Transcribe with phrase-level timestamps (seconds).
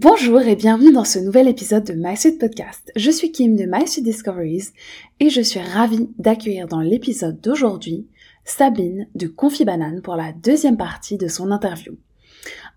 [0.00, 2.92] Bonjour et bienvenue dans ce nouvel épisode de My Podcast.
[2.94, 4.68] Je suis Kim de My Discoveries
[5.18, 8.06] et je suis ravie d'accueillir dans l'épisode d'aujourd'hui
[8.44, 11.96] Sabine de Confi Banane pour la deuxième partie de son interview.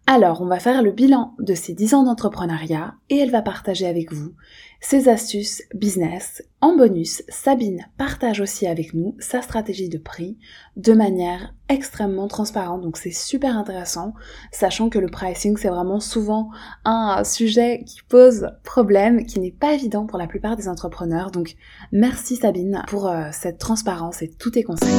[0.08, 3.88] Alors, on va faire le bilan de ses 10 ans d'entrepreneuriat et elle va partager
[3.88, 4.34] avec vous
[4.82, 6.44] ses astuces business.
[6.60, 10.38] En bonus, Sabine partage aussi avec nous sa stratégie de prix
[10.76, 12.82] de manière extrêmement transparente.
[12.82, 14.14] Donc c'est super intéressant,
[14.52, 16.50] sachant que le pricing c'est vraiment souvent
[16.84, 21.30] un sujet qui pose problème, qui n'est pas évident pour la plupart des entrepreneurs.
[21.30, 21.56] Donc
[21.92, 24.90] merci Sabine pour euh, cette transparence et tous tes conseils.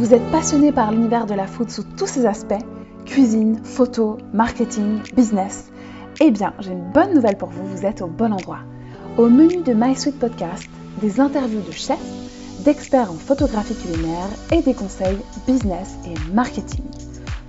[0.00, 2.64] Vous êtes passionné par l'univers de la food sous tous ses aspects
[3.04, 5.70] cuisine, photo, marketing, business
[6.22, 8.60] Eh bien, j'ai une bonne nouvelle pour vous, vous êtes au bon endroit.
[9.18, 10.64] Au menu de My Sweet Podcast,
[11.02, 12.00] des interviews de chefs,
[12.64, 16.86] d'experts en photographie culinaire et des conseils business et marketing.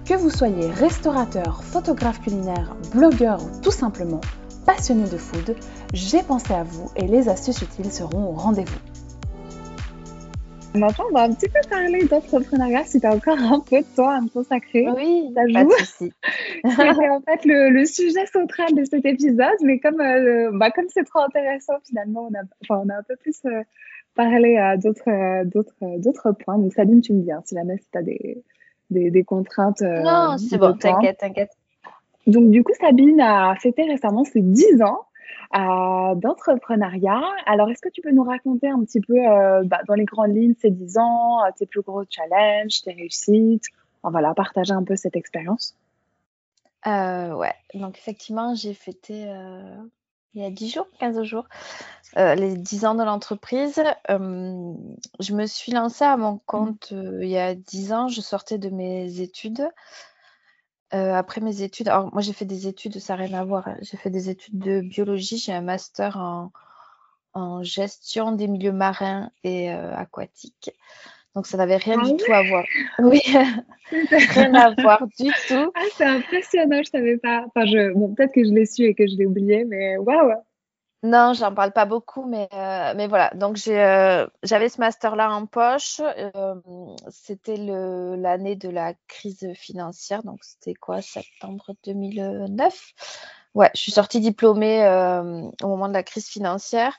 [0.03, 4.19] Que vous soyez restaurateur, photographe culinaire, blogueur ou tout simplement
[4.65, 5.55] passionné de food,
[5.93, 9.00] j'ai pensé à vous et les astuces utiles seront au rendez-vous.
[10.73, 13.95] Maintenant, on va un petit peu parler d'entrepreneuriat si tu as encore un peu de
[13.95, 14.87] temps à me consacrer.
[14.95, 15.71] Oui, ça joue.
[16.63, 21.03] C'était en fait le, sujet central de cet épisode, mais comme euh, bah, comme c'est
[21.03, 23.63] trop intéressant, finalement, on a, enfin, on a un peu plus euh,
[24.15, 26.57] parlé à d'autres euh, d'autres d'autres points.
[26.57, 28.41] Donc, Sabine, tu me dis hein, si jamais tu as des,
[28.89, 29.81] des, des contraintes.
[29.81, 31.51] non, c'est bon, t'inquiète, t'inquiète.
[32.27, 35.01] Donc, du coup, Sabine a fêté récemment ses 10 ans.
[35.53, 37.21] Euh, d'entrepreneuriat.
[37.45, 40.33] Alors, est-ce que tu peux nous raconter un petit peu, euh, bah, dans les grandes
[40.33, 43.65] lignes, ces 10 ans, euh, tes plus gros challenges, tes réussites?
[44.03, 45.75] Voilà, partager un peu cette expérience.
[46.85, 49.29] ouais, donc effectivement, j'ai fêté
[50.33, 51.45] il y a 10 jours, 15 jours,
[52.15, 53.83] les 10 ans de l'entreprise.
[54.07, 58.07] je me suis lancée à mon compte il y a 10 ans.
[58.07, 59.69] Je sortais de mes études.
[60.93, 63.67] Euh, après mes études, alors moi j'ai fait des études, ça n'a rien à voir.
[63.67, 63.77] Hein.
[63.81, 69.71] J'ai fait des études de biologie, j'ai un master en, gestion des milieux marins et
[69.71, 70.71] euh, aquatiques.
[71.33, 72.65] Donc ça n'avait rien ah du tout à voir.
[72.99, 73.21] Oui,
[73.91, 75.71] rien à voir du tout.
[75.73, 77.45] Ah, c'est impressionnant, je savais pas.
[77.47, 77.93] Enfin, je...
[77.93, 80.33] bon, peut-être que je l'ai su et que je l'ai oublié, mais waouh!
[81.03, 83.31] Non, j'en parle pas beaucoup, mais, euh, mais voilà.
[83.33, 85.99] Donc, euh, j'avais ce master-là en poche.
[85.99, 86.55] Euh,
[87.09, 90.21] c'était l'année de la crise financière.
[90.23, 92.93] Donc, c'était quoi, septembre 2009
[93.55, 94.81] Ouais, je suis sortie diplômée
[95.63, 96.97] au moment de la crise financière.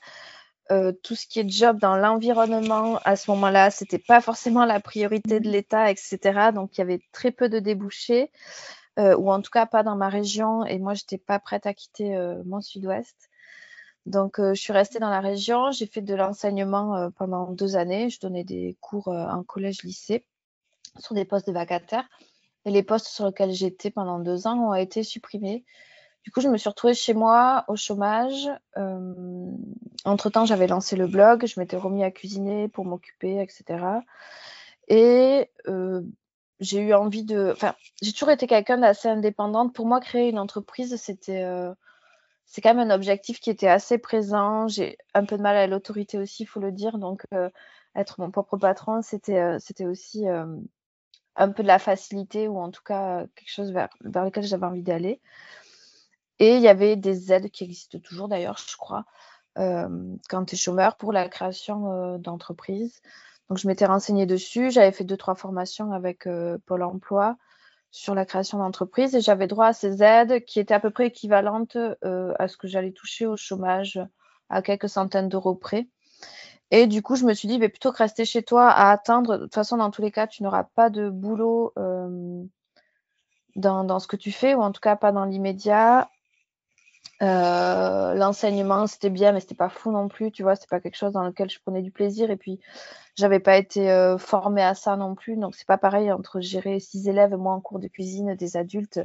[1.02, 5.40] tout ce qui est job dans l'environnement, à ce moment-là, c'était pas forcément la priorité
[5.40, 6.50] de l'État, etc.
[6.52, 8.30] Donc, il y avait très peu de débouchés,
[8.98, 10.64] ou en tout cas pas dans ma région.
[10.66, 13.30] Et moi, j'étais pas prête à quitter mon sud-ouest.
[14.06, 15.70] Donc, euh, je suis restée dans la région.
[15.70, 18.10] J'ai fait de l'enseignement euh, pendant deux années.
[18.10, 20.24] Je donnais des cours euh, en collège-lycée
[20.98, 22.08] sur des postes de vacataires.
[22.64, 25.64] Et les postes sur lesquels j'étais pendant deux ans ont été supprimés.
[26.24, 28.48] Du coup, je me suis retrouvée chez moi au chômage.
[30.04, 31.46] entre-temps, j'avais lancé le blog.
[31.46, 33.84] Je m'étais remis à cuisiner pour m'occuper, etc.
[34.86, 35.50] Et
[36.60, 37.50] j'ai eu envie de...
[37.52, 39.74] Enfin, j'ai toujours été quelqu'un d'assez indépendante.
[39.74, 41.42] Pour moi, créer une entreprise, c'était
[42.52, 44.68] c'est quand même un objectif qui était assez présent.
[44.68, 46.98] J'ai un peu de mal à l'autorité aussi, il faut le dire.
[46.98, 47.48] Donc, euh,
[47.96, 50.44] être mon propre patron, c'était euh, aussi euh,
[51.34, 54.66] un peu de la facilité ou en tout cas quelque chose vers, vers lequel j'avais
[54.66, 55.22] envie d'aller.
[56.40, 59.06] Et il y avait des aides qui existent toujours d'ailleurs, je crois,
[59.56, 63.00] quand tu es chômeur pour la création d'entreprise.
[63.48, 64.70] Donc, je m'étais renseignée dessus.
[64.70, 66.28] J'avais fait deux, trois formations avec
[66.66, 67.38] Pôle emploi
[67.92, 71.06] sur la création d'entreprise et j'avais droit à ces aides qui étaient à peu près
[71.08, 74.00] équivalentes euh, à ce que j'allais toucher au chômage
[74.48, 75.86] à quelques centaines d'euros près.
[76.70, 79.36] Et du coup, je me suis dit, bah, plutôt que rester chez toi à attendre,
[79.36, 82.42] de toute façon, dans tous les cas, tu n'auras pas de boulot euh,
[83.56, 86.10] dans, dans, ce que tu fais, ou en tout cas pas dans l'immédiat.
[87.22, 90.96] Euh, l'enseignement, c'était bien, mais c'était pas fou non plus, tu vois, c'était pas quelque
[90.96, 92.30] chose dans lequel je prenais du plaisir.
[92.30, 92.58] Et puis,
[93.16, 95.36] j'avais pas été euh, formée à ça non plus.
[95.36, 99.00] Donc, c'est pas pareil entre gérer six élèves, moi en cours de cuisine, des adultes,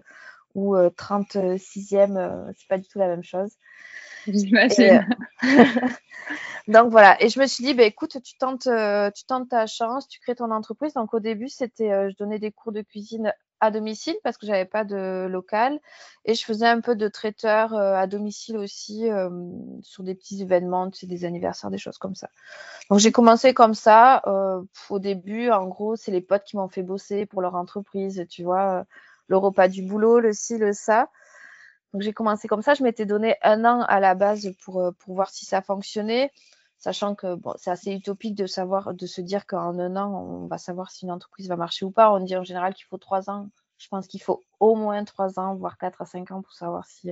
[0.55, 3.51] ou 36e, euh, c'est pas du tout la même chose.
[4.27, 5.07] J'imagine.
[6.67, 8.67] donc voilà, et je me suis dit, bah, écoute, tu tentes,
[9.15, 10.93] tu tentes ta chance, tu crées ton entreprise.
[10.93, 14.65] Donc au début, c'était, je donnais des cours de cuisine à domicile parce que j'avais
[14.65, 15.79] pas de local
[16.25, 19.29] et je faisais un peu de traiteur euh, à domicile aussi euh,
[19.81, 22.29] sur des petits événements, tu sais, des anniversaires, des choses comme ça.
[22.89, 24.21] Donc j'ai commencé comme ça.
[24.27, 28.25] Euh, au début, en gros, c'est les potes qui m'ont fait bosser pour leur entreprise,
[28.29, 28.85] tu vois,
[29.27, 31.09] le repas du boulot, le ci, le ça.
[31.93, 32.73] Donc j'ai commencé comme ça.
[32.73, 36.31] Je m'étais donné un an à la base pour, pour voir si ça fonctionnait
[36.77, 40.47] sachant que bon, c'est assez utopique de savoir, de se dire qu'en un an, on
[40.47, 42.11] va savoir si une entreprise va marcher ou pas.
[42.13, 45.39] On dit en général qu'il faut trois ans Je pense qu'il faut au moins trois
[45.39, 47.11] ans, voire quatre à cinq ans pour savoir si,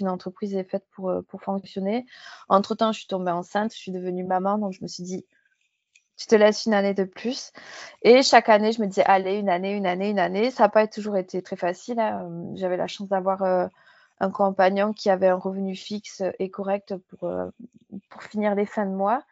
[0.00, 2.06] une entreprise est faite pour, pour fonctionner.
[2.48, 5.26] Entre-temps, je suis tombée enceinte, je suis devenue maman, donc je me suis dit,
[6.16, 7.52] tu te laisses une année de plus.
[8.02, 10.50] Et chaque année, je me disais, allez, une année, une année, une année.
[10.50, 11.98] Ça n'a pas toujours été très facile.
[11.98, 12.30] Hein.
[12.54, 13.66] J'avais la chance d'avoir euh,
[14.20, 17.50] un compagnon qui avait un revenu fixe et correct pour, euh,
[18.08, 19.22] pour finir les fins de mois.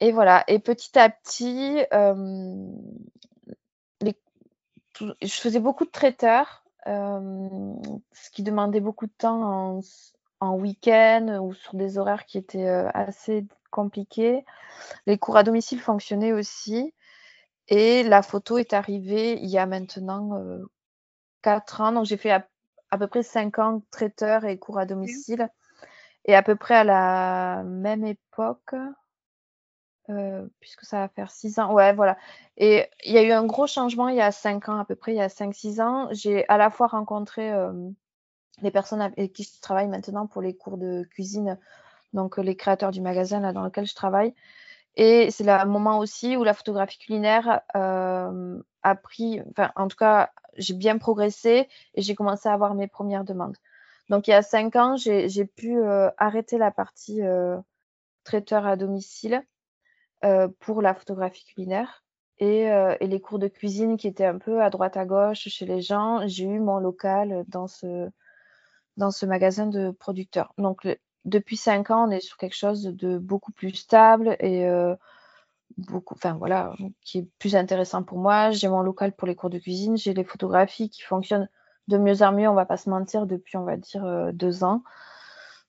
[0.00, 0.44] Et voilà.
[0.48, 2.66] Et petit à petit, euh,
[5.22, 9.80] je faisais beaucoup de traiteurs, ce qui demandait beaucoup de temps en,
[10.40, 14.44] en week-end ou sur des horaires qui étaient assez compliqués.
[15.06, 16.94] Les cours à domicile fonctionnaient aussi.
[17.68, 20.64] Et la photo est arrivée il y a maintenant euh,
[21.42, 21.92] 4 ans.
[21.92, 22.30] Donc, j'ai fait
[22.98, 25.48] peu près 5 ans traiteur et cours à domicile.
[26.24, 28.74] Et à peu près à la même époque,
[30.10, 31.72] euh, puisque ça va faire 6 ans.
[31.72, 32.16] Ouais, voilà.
[32.56, 34.96] Et il y a eu un gros changement il y a 5 ans, à peu
[34.96, 36.08] près, il y a 5-6 ans.
[36.12, 37.72] J'ai à la fois rencontré euh,
[38.62, 41.58] les personnes avec qui je travaille maintenant pour les cours de cuisine
[42.16, 44.34] donc euh, les créateurs du magasin là, dans lequel je travaille.
[44.96, 49.96] Et c'est le moment aussi où la photographie culinaire euh, a pris, enfin en tout
[49.96, 53.56] cas, j'ai bien progressé et j'ai commencé à avoir mes premières demandes.
[54.08, 57.20] Donc il y a cinq ans, j'ai pu euh, arrêter la partie
[58.24, 59.42] traiteur à domicile
[60.60, 62.02] pour la photographie culinaire.
[62.38, 65.64] Et, et, les cours de cuisine qui étaient un peu à droite à gauche chez
[65.64, 68.10] les gens, j'ai eu mon local dans ce,
[68.96, 70.52] dans ce magasin de producteurs.
[70.58, 70.86] Donc
[71.26, 74.94] depuis cinq ans, on est sur quelque chose de beaucoup plus stable et euh,
[75.76, 78.52] beaucoup, enfin voilà, qui est plus intéressant pour moi.
[78.52, 81.48] J'ai mon local pour les cours de cuisine, j'ai les photographies qui fonctionnent
[81.88, 84.64] de mieux en mieux, on va pas se mentir, depuis on va dire euh, deux
[84.64, 84.82] ans.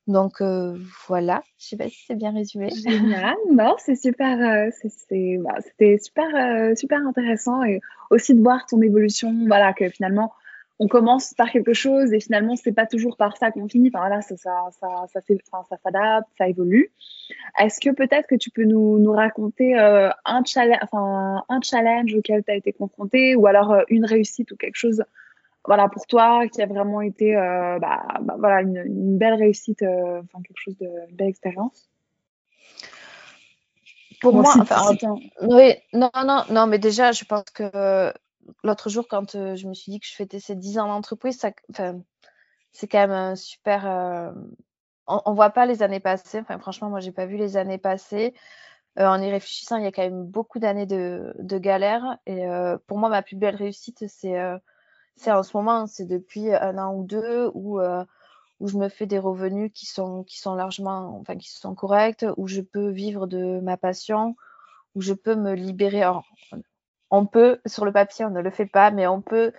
[0.06, 0.77] Donc euh,
[1.07, 2.69] voilà, je sais pas si c'est bien résumé.
[2.69, 9.33] Génial, non, c'est super, bah, c'était super, super intéressant et aussi de voir ton évolution,
[9.48, 10.31] voilà, que finalement
[10.79, 13.89] on commence par quelque chose et finalement c'est pas toujours par ça qu'on finit.
[13.89, 15.21] Enfin voilà, ça ça ça ça,
[15.69, 16.91] ça s'adapte, ça évolue.
[17.59, 22.13] Est-ce que peut-être que tu peux nous, nous raconter euh, un challenge, enfin un challenge
[22.13, 25.03] auquel tu as été confronté ou alors euh, une réussite ou quelque chose,
[25.65, 29.81] voilà pour toi qui a vraiment été, euh, bah, bah, voilà une, une, belle réussite,
[29.81, 31.89] enfin quelque chose de une belle expérience?
[34.21, 34.95] Pour moi, enfin,
[35.44, 38.12] oui, non, non, non, mais déjà, je pense que
[38.63, 41.39] l'autre jour, quand euh, je me suis dit que je fêtais ces 10 ans d'entreprise,
[41.39, 43.88] c'est quand même un super.
[43.88, 44.31] Euh,
[45.07, 46.41] on, ne voit pas les années passées.
[46.59, 48.33] Franchement, moi, j'ai pas vu les années passées.
[48.99, 52.17] Euh, en y réfléchissant, il y a quand même beaucoup d'années de, galère.
[52.25, 52.45] Et
[52.88, 54.35] pour moi, ma plus belle réussite, c'est
[55.15, 57.79] c'est en ce moment, c'est depuis un an ou deux où
[58.59, 62.25] où je me fais des revenus qui sont qui sont largement, enfin, qui sont corrects,
[62.38, 64.35] où je peux vivre de ma passion,
[64.95, 66.03] où je peux me libérer
[67.12, 69.54] on peut, sur le papier, on ne le fait pas, mais on peut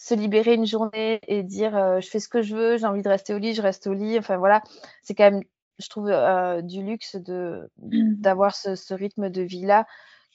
[0.00, 3.02] se libérer une journée et dire euh, je fais ce que je veux, j'ai envie
[3.02, 4.18] de rester au lit, je reste au lit.
[4.18, 4.62] Enfin voilà,
[5.02, 5.42] c'est quand même,
[5.78, 8.14] je trouve, euh, du luxe de mmh.
[8.14, 9.86] d'avoir ce, rythme de vie là.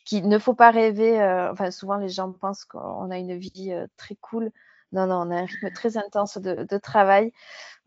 [0.05, 1.19] Qui ne faut pas rêver.
[1.19, 4.51] Euh, enfin, souvent les gens pensent qu'on a une vie très cool.
[4.91, 7.31] Non, non, on a un rythme très intense de, de travail.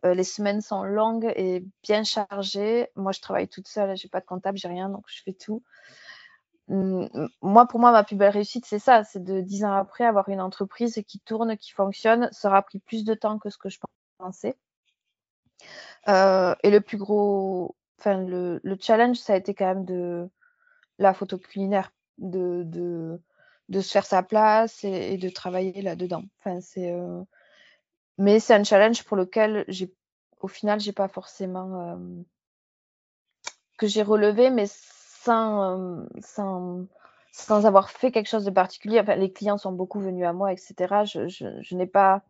[0.02, 2.88] les semaines sont longues et bien chargées.
[2.96, 5.62] Moi, je travaille toute seule, j'ai pas de comptable, j'ai rien, donc je fais tout.
[6.68, 10.04] Mmh, moi, pour moi, ma plus belle réussite, c'est ça, c'est de dix ans après
[10.04, 12.28] avoir une entreprise qui tourne, qui fonctionne.
[12.32, 13.78] Ça aura pris plus de temps que ce que je
[14.18, 14.56] pensais.
[16.08, 20.28] Euh, et le plus gros, enfin, le, challenge, ça a été quand même de
[20.98, 22.62] la photo culinaire, de,
[23.68, 26.24] de, se faire sa place et, de travailler là-dedans.
[26.38, 27.22] Enfin, c'est, euh,
[28.18, 29.92] mais c'est un challenge pour lequel j'ai,
[30.40, 31.96] au final, j'ai pas forcément euh,
[33.78, 34.66] que j'ai relevé, mais
[35.28, 36.86] sans, sans,
[37.32, 39.00] sans, avoir fait quelque chose de particulier.
[39.00, 41.04] Enfin, les clients sont beaucoup venus à moi, etc.
[41.04, 42.22] Je, je, je n'ai pas,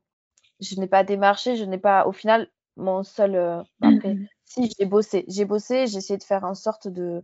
[0.60, 3.36] je n'ai pas démarché, je n'ai pas, au final, mon seul.
[3.36, 7.22] Euh, après, mmh si j'ai bossé, j'ai bossé, j'ai essayé de faire en sorte de,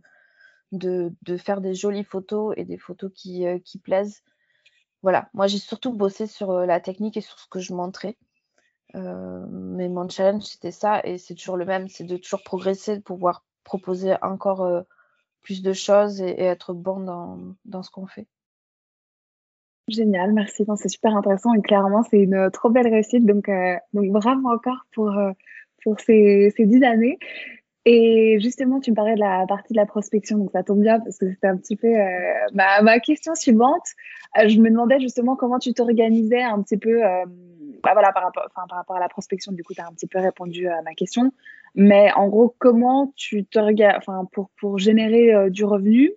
[0.71, 4.21] de, de, faire des jolies photos et des photos qui, euh, qui plaisent.
[5.01, 8.15] Voilà, moi j'ai surtout bossé sur euh, la technique et sur ce que je montrais.
[8.93, 13.01] mais mon challenge c'était ça et c'est toujours le même, c'est de toujours progresser, de
[13.01, 14.85] pouvoir proposer encore
[15.45, 18.27] plus de choses et, être bon dans, dans ce qu'on fait.
[19.87, 20.65] Génial, merci.
[20.77, 23.25] C'est super intéressant et clairement, c'est une trop belle réussite.
[23.25, 25.31] Donc, euh, donc bravo encore pour, euh,
[25.83, 27.19] pour ces, ces dix années.
[27.85, 30.99] Et justement, tu me parlais de la partie de la prospection, donc ça tombe bien
[30.99, 33.85] parce que c'était un petit peu euh, ma, ma, question suivante.
[34.35, 36.99] je me demandais justement comment tu t'organisais un petit peu
[37.85, 39.93] bah voilà, par rapport, enfin, par rapport à la prospection, du coup, tu as un
[39.93, 41.31] petit peu répondu à ma question.
[41.75, 43.59] Mais en gros, comment tu te
[43.95, 46.11] enfin, pour, pour générer euh, du revenu,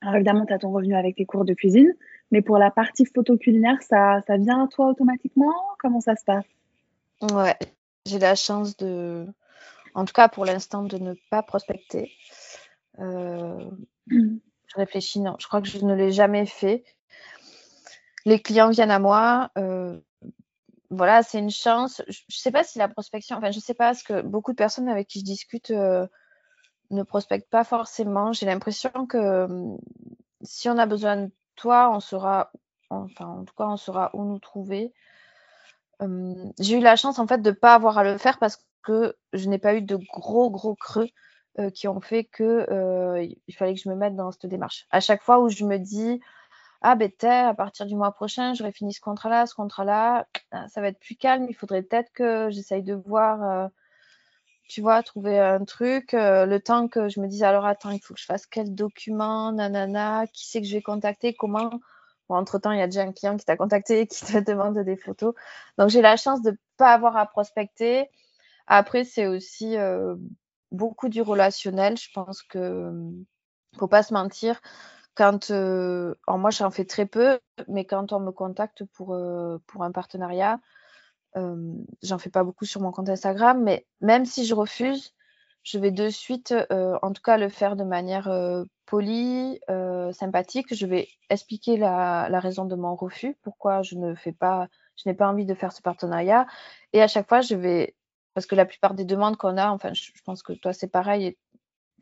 [0.00, 1.92] alors évidemment, tu as ton revenu avec tes cours de cuisine,
[2.30, 5.52] mais pour la partie photo culinaire, ça, ça vient à toi automatiquement?
[5.80, 6.44] Comment ça se passe?
[7.32, 7.56] Ouais,
[8.06, 9.26] j'ai la chance de,
[9.94, 12.12] en tout cas pour l'instant, de ne pas prospecter.
[12.98, 13.70] Euh,
[14.08, 16.84] je réfléchis, non, je crois que je ne l'ai jamais fait.
[18.24, 19.50] Les clients viennent à moi.
[19.58, 20.00] Euh,
[20.90, 22.02] voilà, c'est une chance.
[22.08, 24.52] Je ne sais pas si la prospection, enfin, je ne sais pas, parce que beaucoup
[24.52, 26.06] de personnes avec qui je discute euh,
[26.90, 28.32] ne prospectent pas forcément.
[28.32, 29.78] J'ai l'impression que hum,
[30.42, 32.50] si on a besoin de toi, on saura,
[32.90, 34.92] enfin, en tout cas, on saura où nous trouver.
[36.58, 39.16] J'ai eu la chance, en fait, de ne pas avoir à le faire parce que
[39.32, 41.08] je n'ai pas eu de gros, gros creux
[41.60, 44.86] euh, qui ont fait que euh, il fallait que je me mette dans cette démarche.
[44.90, 46.20] À chaque fois où je me dis,
[46.82, 50.80] ah ben à partir du mois prochain, j'aurai fini ce contrat-là, ce contrat-là, ah, ça
[50.80, 53.68] va être plus calme, il faudrait peut-être que j'essaye de voir, euh,
[54.68, 58.14] tu vois, trouver un truc, le temps que je me dise, alors attends, il faut
[58.14, 61.70] que je fasse quel document, nanana, qui c'est que je vais contacter, comment.
[62.28, 65.34] Entre-temps, il y a déjà un client qui t'a contacté, qui te demande des photos.
[65.78, 68.08] Donc, j'ai la chance de ne pas avoir à prospecter.
[68.66, 69.76] Après, c'est aussi
[70.72, 71.96] beaucoup du relationnel.
[71.98, 72.90] Je pense que
[73.76, 74.60] faut pas se mentir
[75.14, 77.38] quand euh, moi j'en fais très peu,
[77.68, 80.60] mais quand on me contacte pour, euh, pour un partenariat,
[81.36, 85.14] euh, j'en fais pas beaucoup sur mon compte Instagram, mais même si je refuse,
[85.62, 88.30] je vais de suite, en tout cas, le faire de manière
[88.84, 89.58] polie,
[90.12, 90.74] sympathique.
[90.74, 95.08] Je vais expliquer la, la, raison de mon refus, pourquoi je ne fais pas, je
[95.08, 96.46] n'ai pas envie de faire ce partenariat.
[96.92, 97.96] Et à chaque fois, je vais,
[98.34, 100.88] parce que la plupart des demandes qu'on a, enfin, je, je pense que toi c'est
[100.88, 101.36] pareil,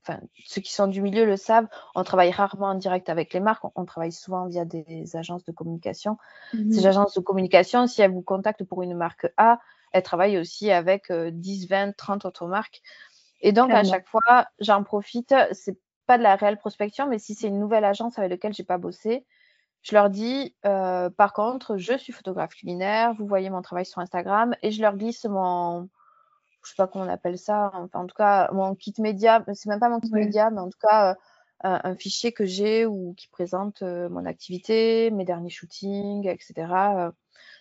[0.02, 3.40] enfin, ceux qui sont du milieu le savent, on travaille rarement en direct avec les
[3.40, 6.18] marques, on, travaille souvent via des agences de communication.
[6.54, 6.73] Mhm.
[6.73, 9.59] Ces agences de communication, si elles vous contactent pour une marque A,
[9.92, 12.82] elles travaillent aussi avec 10, 20, 30 autres marques.
[13.42, 15.35] Et donc, à chaque fois, j'en profite.
[15.52, 15.78] C'est
[16.12, 18.76] pas de la réelle prospection, mais si c'est une nouvelle agence avec laquelle j'ai pas
[18.76, 19.25] bossé,
[19.81, 23.99] je leur dis, euh, par contre, je suis photographe culinaire, vous voyez mon travail sur
[23.99, 25.88] Instagram, et je leur glisse mon,
[26.62, 29.71] je sais pas comment on appelle ça, enfin, en tout cas, mon kit média, c'est
[29.71, 31.14] même pas mon kit média, mais en tout cas, euh,
[31.62, 37.11] un, fichier que j'ai ou qui présente euh, mon activité, mes derniers shootings, etc.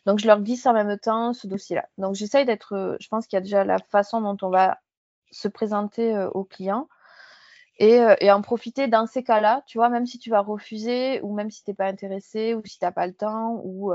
[0.05, 1.87] Donc, je leur glisse en même temps ce dossier-là.
[1.97, 4.79] Donc, j'essaye d'être, je pense qu'il y a déjà la façon dont on va
[5.31, 6.89] se présenter aux clients.
[7.83, 11.33] Et, et, en profiter dans ces cas-là, tu vois, même si tu vas refuser ou
[11.33, 13.91] même si tu n'es pas intéressé ou si tu n'as pas le temps ou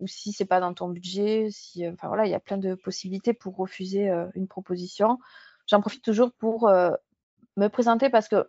[0.00, 3.56] ou si pas dans ton budget, euh, voilà, il y a plein de possibilités pour
[3.56, 5.18] refuser euh, une proposition.
[5.66, 6.90] J'en profite toujours pour euh,
[7.56, 8.48] me présenter parce que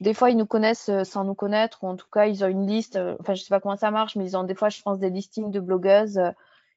[0.00, 2.66] des fois ils nous connaissent sans nous connaître ou en tout cas ils ont une
[2.66, 2.98] liste.
[3.20, 5.10] enfin je sais pas comment ça marche, mais ils ont des fois je pense des
[5.10, 6.20] listings de blogueuses.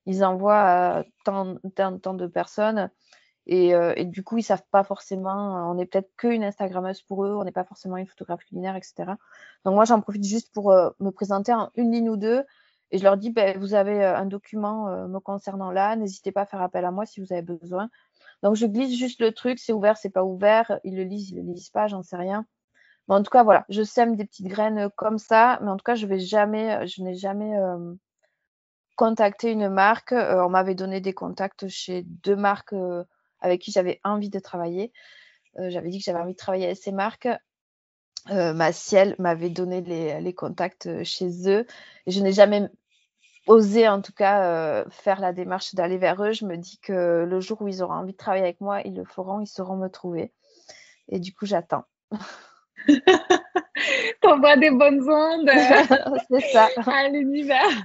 [0.05, 2.89] ils envoient tant, de personnes.
[3.45, 7.35] Et, et, du coup, ils savent pas forcément, on est peut-être qu'une Instagrammeuse pour eux,
[7.35, 9.11] on n'est pas forcément une photographe culinaire, etc.
[9.65, 12.45] Donc moi, j'en profite juste pour me présenter en une ligne ou deux
[12.93, 16.31] et je leur dis, ben, vous avez euh, un document euh, me concernant là, n'hésitez
[16.31, 17.89] pas à faire appel à moi si vous avez besoin.
[18.43, 21.37] Donc je glisse juste le truc, c'est ouvert, c'est pas ouvert, ils le lisent, ils
[21.37, 22.45] le lisent pas, j'en sais rien.
[23.07, 25.77] Mais en tout cas, voilà, je sème des petites graines euh, comme ça, mais en
[25.77, 27.55] tout cas, je vais jamais, je n'ai jamais
[28.95, 30.13] contacté une marque.
[30.13, 32.75] on m'avait donné des contacts chez deux marques
[33.43, 34.91] avec qui j'avais envie de travailler.
[35.57, 37.29] j'avais dit que j'avais envie de travailler avec ces marques.
[38.29, 41.65] ma ciel m'avait donné les, les, contacts chez eux.
[42.07, 42.69] Et je n'ai jamais
[43.47, 46.31] oser en tout cas euh, faire la démarche d'aller vers eux.
[46.31, 48.95] Je me dis que le jour où ils auront envie de travailler avec moi, ils
[48.95, 50.31] le feront, ils sauront me trouver.
[51.09, 51.83] Et du coup, j'attends.
[54.21, 55.49] T'envoies des bonnes ondes
[56.29, 56.69] c'est ça.
[56.85, 57.83] à l'univers.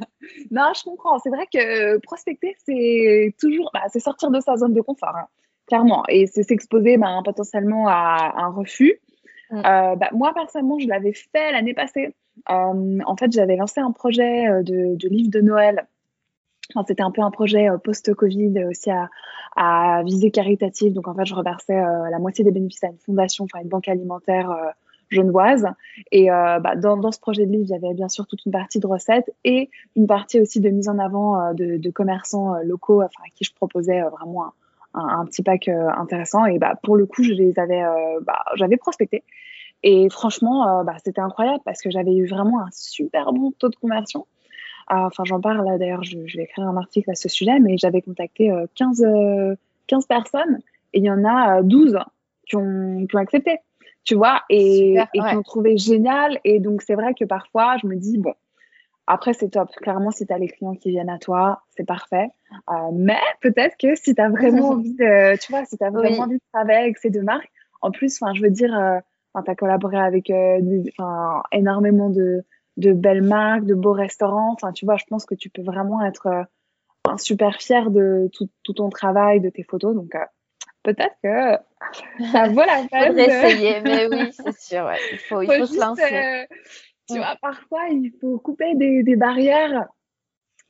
[0.51, 1.19] Non, je comprends.
[1.19, 5.27] C'est vrai que prospecter, c'est toujours, bah, c'est sortir de sa zone de confort, hein,
[5.69, 6.03] clairement.
[6.09, 9.01] Et c'est s'exposer bah, potentiellement à un refus.
[9.51, 9.59] Mm.
[9.59, 12.15] Euh, bah, moi, personnellement, je l'avais fait l'année passée.
[12.51, 15.87] Euh, en fait, j'avais lancé un projet euh, de, de livre de Noël.
[16.75, 19.09] Enfin, C'était un peu un projet post-Covid aussi à,
[19.57, 20.93] à, visée caritative.
[20.93, 23.89] Donc, en fait, je reversais la moitié des bénéfices à une fondation, enfin une banque
[23.89, 24.75] alimentaire
[25.11, 25.67] genevoise.
[26.13, 28.45] Et euh, bah, dans, dans, ce projet de livre, il y avait bien sûr toute
[28.45, 31.91] une partie de recettes et une partie aussi de mise en avant euh, de, de,
[31.91, 34.53] commerçants euh, locaux, enfin, à qui je proposais vraiment un,
[34.99, 36.45] un, un, petit pack intéressant.
[36.47, 37.83] Et bah, pour le coup, je les avais,
[38.23, 39.25] bah, j'avais prospecté.
[39.83, 43.69] Et franchement, euh, bah, c'était incroyable parce que j'avais eu vraiment un super bon taux
[43.69, 44.27] de conversion.
[44.91, 47.61] Euh, enfin, j'en parle là d'ailleurs, je, je, vais écrire un article à ce sujet,
[47.61, 49.55] mais j'avais contacté 15, euh,
[49.87, 50.59] 15 personnes
[50.95, 51.99] et il y en a 12
[52.49, 53.59] qui ont, qui ont accepté,
[54.05, 56.41] tu vois, et, et qui ont trouvé génial.
[56.45, 58.33] Et donc, c'est vrai que parfois, je me dis, bon,
[59.09, 59.71] après, c'est top.
[59.77, 62.29] Clairement, si tu as les clients qui viennent à toi, c'est parfait.
[62.71, 65.91] Euh, mais peut-être que si tu as vraiment envie de, tu vois, si tu as
[65.91, 67.51] vraiment envie de travailler avec ces deux marques,
[67.81, 68.99] en plus, enfin, je veux dire, euh,
[69.43, 70.61] tu as collaboré avec euh,
[71.53, 72.45] énormément de,
[72.77, 74.53] de belles marques, de beaux restaurants.
[74.53, 76.45] Enfin, tu vois, je pense que tu peux vraiment être
[77.17, 79.95] super fier de tout, ton travail, de tes photos.
[79.95, 80.15] Donc,
[80.83, 81.57] peut-être que
[82.33, 83.15] ça vaut la peine.
[83.15, 84.91] d'essayer, mais oui, c'est sûr.
[85.13, 86.47] Il faut, il faut, se lancer.
[87.09, 89.89] Tu vois, parfois, il faut couper des, des barrières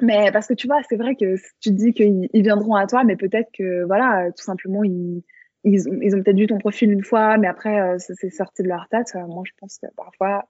[0.00, 3.02] mais parce que tu vois, c'est vrai que tu te dis qu'ils viendront à toi,
[3.04, 5.24] mais peut-être que, voilà, tout simplement, ils,
[5.64, 8.62] ils, ont, ils ont peut-être vu ton profil une fois, mais après, euh, c'est sorti
[8.62, 9.12] de leur tête.
[9.16, 10.44] Euh, moi, je pense que parfois,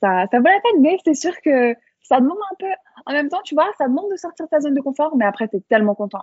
[0.00, 2.72] ça, ça vaut la peine, mais c'est sûr que ça demande un peu.
[3.06, 5.24] En même temps, tu vois, ça demande de sortir de ta zone de confort, mais
[5.24, 6.22] après, tu es tellement content.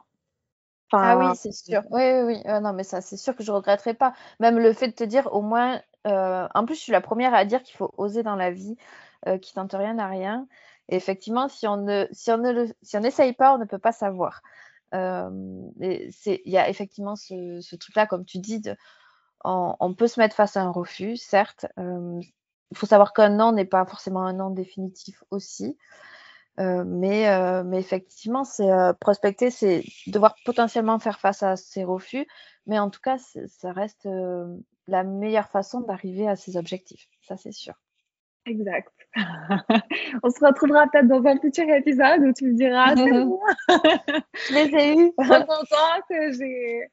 [0.93, 1.81] ah oui, c'est sûr.
[1.91, 2.41] Oui, oui, oui.
[2.45, 4.13] Euh, non, mais ça, c'est sûr que je regretterai pas.
[4.39, 7.43] Même le fait de te dire, au moins, en plus, je suis la première à
[7.43, 8.77] dire qu'il faut oser dans la vie,
[9.41, 10.47] qui tente rien à rien
[10.89, 13.91] effectivement, si on ne, si on ne si on n'essaye pas, on ne peut pas
[13.91, 14.41] savoir.
[14.93, 15.29] Euh,
[15.79, 18.61] il y a effectivement ce, truc-là, comme tu dis,
[19.43, 21.67] on, peut se mettre face à un refus, certes.
[21.77, 22.19] Euh,
[22.71, 25.77] il faut savoir qu'un non n'est pas forcément un non définitif aussi.
[26.59, 32.27] Euh, mais, mais effectivement, c'est prospecter, c'est devoir potentiellement faire face à ces refus.
[32.65, 34.07] Mais en tout cas, ça reste
[34.88, 37.07] la meilleure façon d'arriver à ses objectifs.
[37.21, 37.75] Ça, c'est sûr.
[38.45, 38.91] Exact.
[40.24, 43.39] On se retrouvera peut-être dans un futur épisode où tu me diras c'est bon.
[43.68, 45.12] Je les ai eus.
[46.10, 46.89] que j'ai.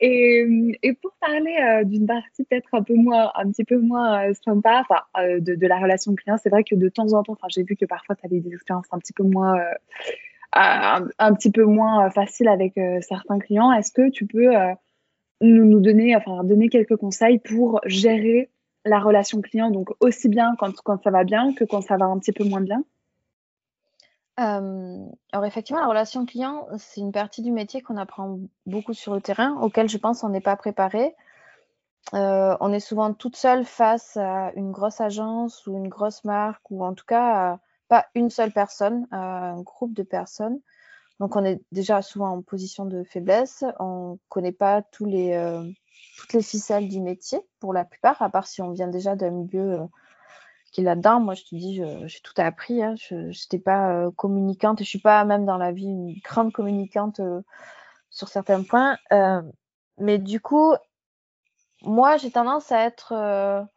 [0.00, 4.28] Et, et, pour parler euh, d'une partie peut-être un peu moins, un petit peu moins
[4.28, 7.22] euh, sympa, enfin, euh, de, de, la relation client, c'est vrai que de temps en
[7.22, 9.56] temps, enfin, j'ai vu que parfois tu avais des expériences un petit peu moins,
[10.52, 13.72] un, un, petit peu moins faciles avec certains clients.
[13.72, 14.50] Est-ce que tu peux
[15.40, 18.50] nous, nous donner, enfin, donner quelques conseils pour gérer
[18.88, 22.06] la relation client, donc aussi bien quand, quand ça va bien que quand ça va
[22.06, 22.82] un petit peu moins bien?
[24.40, 29.14] Euh, alors effectivement, la relation client, c'est une partie du métier qu'on apprend beaucoup sur
[29.14, 31.14] le terrain, auquel je pense on n'est pas préparé.
[32.14, 36.70] Euh, on est souvent toute seule face à une grosse agence ou une grosse marque,
[36.70, 40.60] ou en tout cas pas une seule personne, un groupe de personnes.
[41.20, 45.32] Donc on est déjà souvent en position de faiblesse, on ne connaît pas tous les,
[45.32, 45.64] euh,
[46.18, 49.30] toutes les ficelles du métier pour la plupart, à part si on vient déjà d'un
[49.30, 49.86] milieu euh,
[50.72, 51.20] qui est là-dedans.
[51.20, 52.82] Moi, je te dis, j'ai tout appris.
[52.82, 52.96] Hein.
[52.96, 54.78] Je n'étais pas euh, communicante.
[54.78, 57.40] Je ne suis pas même dans la vie une grande communicante euh,
[58.10, 58.98] sur certains points.
[59.98, 60.74] mais du coup,
[61.82, 63.68] moi, j'ai tendance à être,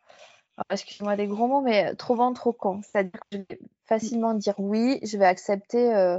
[0.71, 2.81] excusez-moi des gros mots, mais trop bon, trop con.
[2.81, 6.17] C'est-à-dire que je vais facilement dire oui, je vais accepter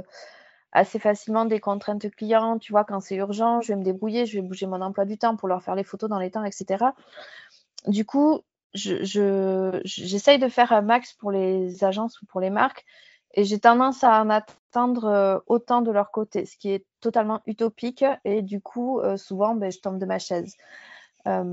[0.73, 2.57] assez facilement des contraintes clients.
[2.59, 5.17] Tu vois, quand c'est urgent, je vais me débrouiller, je vais bouger mon emploi du
[5.17, 6.85] temps pour leur faire les photos dans les temps, etc.
[7.87, 8.41] Du coup,
[8.73, 12.85] j'essaye de faire un max pour les agences ou pour les marques
[13.33, 17.41] et j'ai tendance à en attendre euh, autant de leur côté, ce qui est totalement
[17.45, 20.55] utopique et du coup, euh, souvent, ben, je tombe de ma chaise.
[21.27, 21.43] Euh,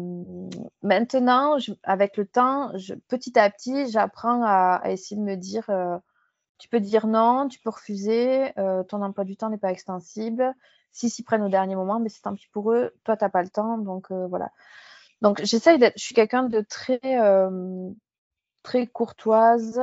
[0.83, 2.72] maintenant, avec le temps,
[3.09, 5.70] petit à petit, j'apprends à, essayer de me dire
[6.61, 10.55] tu peux dire non, tu peux refuser, euh, ton emploi du temps n'est pas extensible.
[10.92, 13.31] S'ils s'y prennent au dernier moment, mais c'est tant pis pour eux, toi, tu n'as
[13.31, 13.79] pas le temps.
[13.79, 14.51] Donc euh, voilà.
[15.23, 17.88] Donc j'essaye d'être, je suis quelqu'un de très, euh,
[18.62, 19.81] très courtoise,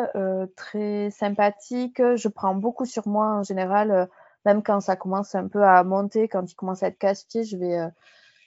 [0.55, 1.99] très sympathique.
[2.15, 4.07] Je prends beaucoup sur moi en général,
[4.45, 7.57] même quand ça commence un peu à monter, quand il commence à être casse-pied, je
[7.57, 7.79] vais,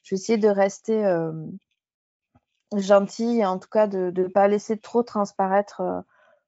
[0.05, 1.05] je vais essayer de rester
[2.77, 5.83] gentille en tout cas de ne pas laisser trop transparaître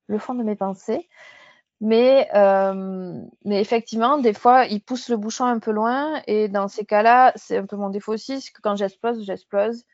[0.06, 1.08] le fond de mes pensées.
[1.82, 6.22] Mais, euh, mais effectivement, des fois, il pousse le bouchon un peu loin.
[6.28, 9.84] Et dans ces cas-là, c'est un peu mon défaut aussi, c'est que quand j'explose, j'explose.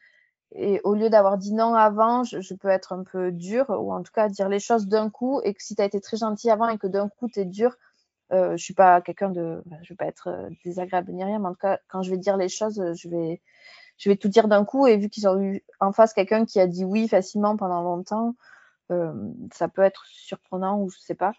[0.53, 4.03] Et au lieu d'avoir dit non avant, je, peux être un peu dur, ou en
[4.03, 5.40] tout cas dire les choses d'un coup.
[5.44, 7.46] Et que si tu as été très gentil avant et que d'un coup, tu es
[7.46, 7.74] dur,
[8.33, 9.62] euh, je suis pas quelqu'un de.
[9.83, 12.18] Je vais pas être euh, désagréable ni rien, mais en tout cas, quand je vais
[12.18, 13.40] dire les choses, je vais,
[13.96, 14.87] je vais tout dire d'un coup.
[14.87, 18.35] Et vu qu'ils ont eu en face quelqu'un qui a dit oui facilement pendant longtemps,
[18.90, 19.12] euh,
[19.53, 21.33] ça peut être surprenant ou je sais pas.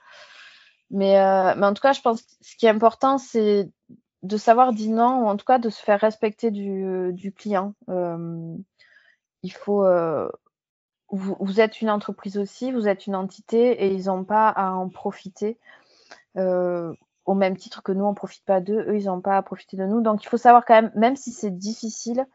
[0.91, 3.69] Mais, euh, mais en tout cas, je pense que ce qui est important, c'est
[4.23, 7.73] de savoir dire non, ou en tout cas de se faire respecter du, du client.
[7.89, 8.55] Euh,
[9.43, 9.85] il faut.
[9.85, 10.29] Euh,
[11.11, 14.71] vous, vous, êtes une entreprise aussi, vous êtes une entité et ils n'ont pas à
[14.71, 15.57] en profiter.
[16.35, 19.41] Au même titre que nous, on ne profite pas d'eux, eux, ils n'ont pas à
[19.43, 20.01] profiter de nous.
[20.01, 22.25] Donc, il faut savoir quand même, même si c'est difficile,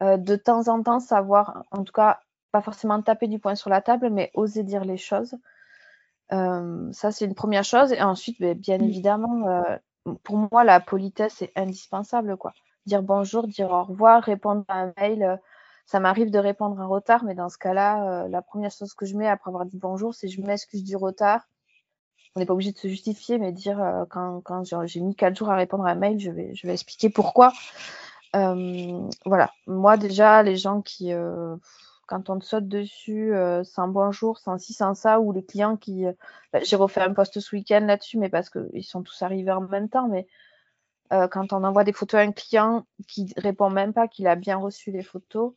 [0.00, 2.20] de temps en temps, savoir, en tout cas,
[2.52, 5.34] pas forcément taper du poing sur la table, mais oser dire les choses.
[6.32, 7.92] Euh, ça, c'est une première chose.
[7.92, 12.36] Et ensuite, ben, bien, évidemment, euh, pour moi, la politesse est indispensable.
[12.36, 12.52] Quoi.
[12.86, 15.22] Dire bonjour, dire au revoir, répondre à un mail.
[15.22, 15.36] Euh,
[15.86, 19.16] ça m'arrive de répondre en retard, mais dans ce cas-là, la première chose que je
[19.16, 21.48] mets après avoir dit bonjour, c'est je m'excuse du retard.
[22.36, 25.48] On n'est pas obligé de se justifier, mais dire quand, quand j'ai mis quatre jours
[25.48, 27.54] à répondre à un mail, je vais, je vais expliquer pourquoi.
[28.34, 29.50] voilà.
[29.66, 31.10] Moi, déjà, les gens qui
[32.08, 33.32] quand on te saute dessus
[33.64, 36.04] sans bonjour, sans ci, sans ça, ou les clients qui.
[36.52, 39.60] Bah, j'ai refait un post ce week-end là-dessus, mais parce qu'ils sont tous arrivés en
[39.60, 40.08] même temps.
[40.08, 40.26] Mais
[41.10, 44.56] quand on envoie des photos à un client qui répond même pas qu'il a bien
[44.56, 45.52] reçu les photos,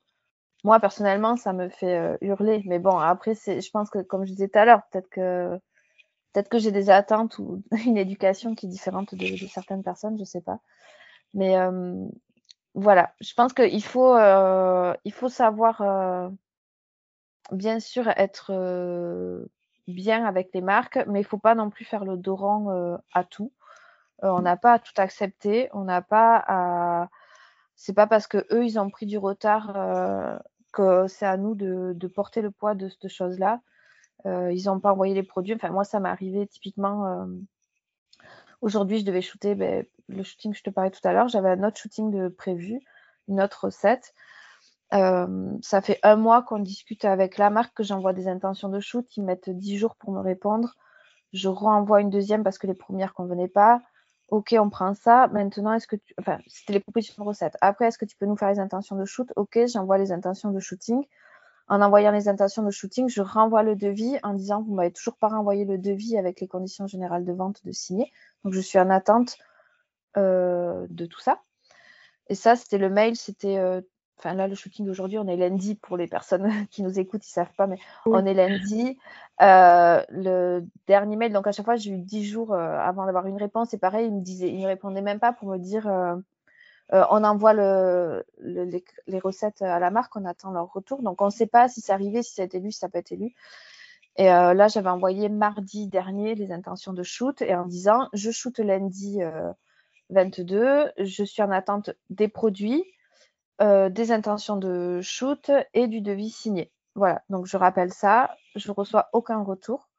[0.64, 2.62] moi personnellement, ça me fait hurler.
[2.66, 5.58] Mais bon, après, je pense que, comme je disais tout à l'heure, peut-être que
[6.34, 10.18] peut-être que j'ai des attentes ou une éducation qui est différente de, de certaines personnes,
[10.20, 10.60] je sais pas.
[11.34, 11.56] Mais
[12.74, 16.30] voilà, je pense qu'il faut, euh, faut savoir, euh,
[17.52, 19.46] bien sûr, être euh,
[19.88, 23.24] bien avec les marques, mais il ne faut pas non plus faire le dorant à
[23.24, 23.52] tout.
[24.22, 27.10] on n'a pas à tout accepter, on n'a pas à.
[27.76, 29.74] C'est pas parce que eux ils ont pris du retard
[30.74, 33.62] que c'est à nous de, de, porter le poids de cette chose-là.
[34.26, 35.56] ils n'ont pas envoyé les produits.
[35.56, 37.28] Enfin, moi, ça m'est arrivé typiquement.
[38.62, 41.28] Aujourd'hui, je devais shooter ben, le shooting que je te parlais tout à l'heure.
[41.28, 42.80] J'avais un autre shooting de prévu,
[43.28, 44.14] une autre recette.
[44.94, 48.80] Euh, ça fait un mois qu'on discute avec la marque, que j'envoie des intentions de
[48.80, 49.06] shoot.
[49.18, 50.76] Ils mettent 10 jours pour me répondre.
[51.34, 53.82] Je renvoie une deuxième parce que les premières ne convenaient pas.
[54.28, 55.28] Ok, on prend ça.
[55.28, 56.14] Maintenant, est-ce que tu.
[56.20, 57.58] Enfin, c'était les propositions de recettes.
[57.62, 59.28] Après, est-ce que tu peux nous faire les intentions de shoot?
[59.36, 61.04] Ok, j'envoie les intentions de shooting.
[61.68, 65.16] En envoyant les intentions de shooting, je renvoie le devis en disant vous m'avez toujours
[65.16, 68.12] pas renvoyé le devis avec les conditions générales de vente de signer.
[68.44, 69.38] Donc je suis en attente
[70.18, 71.42] euh, de tout ça.
[72.28, 73.58] Et ça, c'était le mail, c'était.
[73.58, 73.82] Euh,
[74.18, 77.30] enfin, là, le shooting d'aujourd'hui, on est lundi pour les personnes qui nous écoutent, ils
[77.32, 78.98] ne savent pas, mais on est lundi.
[79.42, 83.38] Euh, le dernier mail, donc à chaque fois, j'ai eu 10 jours avant d'avoir une
[83.38, 83.74] réponse.
[83.74, 85.88] Et pareil, il me disait, il me répondait même pas pour me dire
[86.92, 91.02] on envoie le, les, recettes à la marque, on attend leur retour.
[91.02, 92.88] Donc, on ne sait pas si c'est arrivé, si ça a été lu, si ça
[92.88, 93.34] n'a pas été lu.
[94.18, 98.60] Et là, j'avais envoyé mardi dernier les intentions de shoot et en disant je shoot
[98.60, 99.22] lundi
[100.12, 100.92] 22.
[100.98, 102.84] Je suis en attente des produits,
[103.62, 106.72] euh, des intentions de shoot et du devis signé.
[106.96, 108.36] Voilà, donc je rappelle ça.
[108.56, 109.90] Je ne reçois aucun retour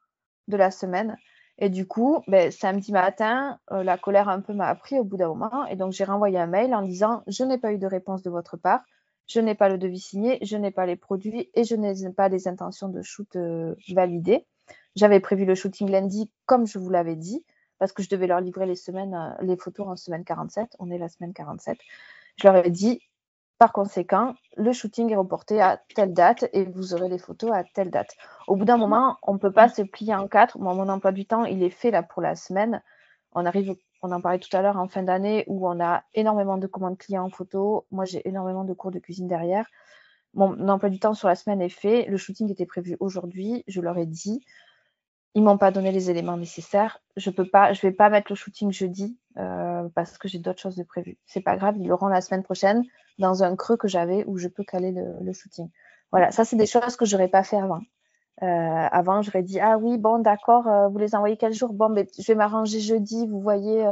[0.47, 1.17] de la semaine.
[1.59, 5.17] Et du coup, ben, samedi matin, euh, la colère un peu m'a appris au bout
[5.17, 5.65] d'un moment.
[5.67, 8.29] Et donc, j'ai renvoyé un mail en disant Je n'ai pas eu de réponse de
[8.29, 8.81] votre part.
[9.27, 12.27] Je n'ai pas le devis signé, je n'ai pas les produits et je n'ai pas
[12.27, 14.45] les intentions de shoot euh, validées.
[14.95, 17.43] J'avais prévu le shooting lundi, comme je vous l'avais dit
[17.83, 20.75] parce que je devais leur livrer les semaines, euh, les photos en semaine 47.
[20.79, 21.77] On est la semaine 47.
[22.37, 23.01] Je leur ai dit,
[23.57, 27.63] par conséquent, le shooting est reporté à telle date et vous aurez les photos à
[27.63, 28.11] telle date.
[28.47, 30.59] Au bout d'un moment, on ne peut pas se plier en quatre.
[30.59, 32.81] mon emploi du temps, il est fait là pour la semaine.
[33.31, 36.57] On arrive, on en parlait tout à l'heure, en fin d'année où on a énormément
[36.57, 37.85] de commandes clients en photo.
[37.91, 39.67] Moi, j'ai énormément de cours de cuisine derrière.
[40.33, 42.05] Mon emploi du temps sur la semaine est fait.
[42.07, 43.63] Le shooting était prévu aujourd'hui.
[43.67, 44.43] Je leur ai dit,
[45.35, 46.99] ils m'ont pas donné les éléments nécessaires.
[47.17, 50.61] Je peux pas, je vais pas mettre le shooting jeudi euh, parce que j'ai d'autres
[50.61, 51.17] choses de prévues.
[51.25, 52.83] C'est pas grave, ils l'auront la semaine prochaine
[53.19, 55.69] dans un creux que j'avais où je peux caler le, shooting.
[56.11, 57.81] Voilà, ça c'est des choses que j'aurais pas fait avant.
[58.41, 61.73] Euh, avant, j'aurais dit ah oui bon d'accord, euh, vous les envoyez quel jour?
[61.73, 63.27] Bon, mais je vais m'arranger jeudi.
[63.27, 63.89] Vous voyez,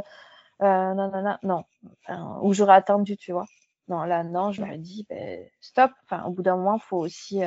[0.60, 1.64] non non non
[2.08, 3.46] non, ou j'aurais attendu, tu vois.
[3.88, 5.90] Non là non, je leur ai dit ben, stop.
[6.04, 7.42] Enfin, au bout d'un moment, il faut aussi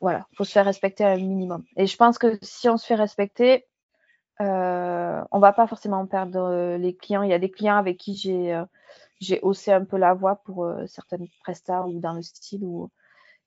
[0.00, 1.64] voilà, faut se faire respecter un minimum.
[1.76, 3.66] Et je pense que si on se fait respecter,
[4.40, 7.22] euh, on va pas forcément perdre euh, les clients.
[7.22, 8.64] Il y a des clients avec qui j'ai euh,
[9.20, 12.90] j'ai haussé un peu la voix pour euh, certaines prestats ou dans le style ou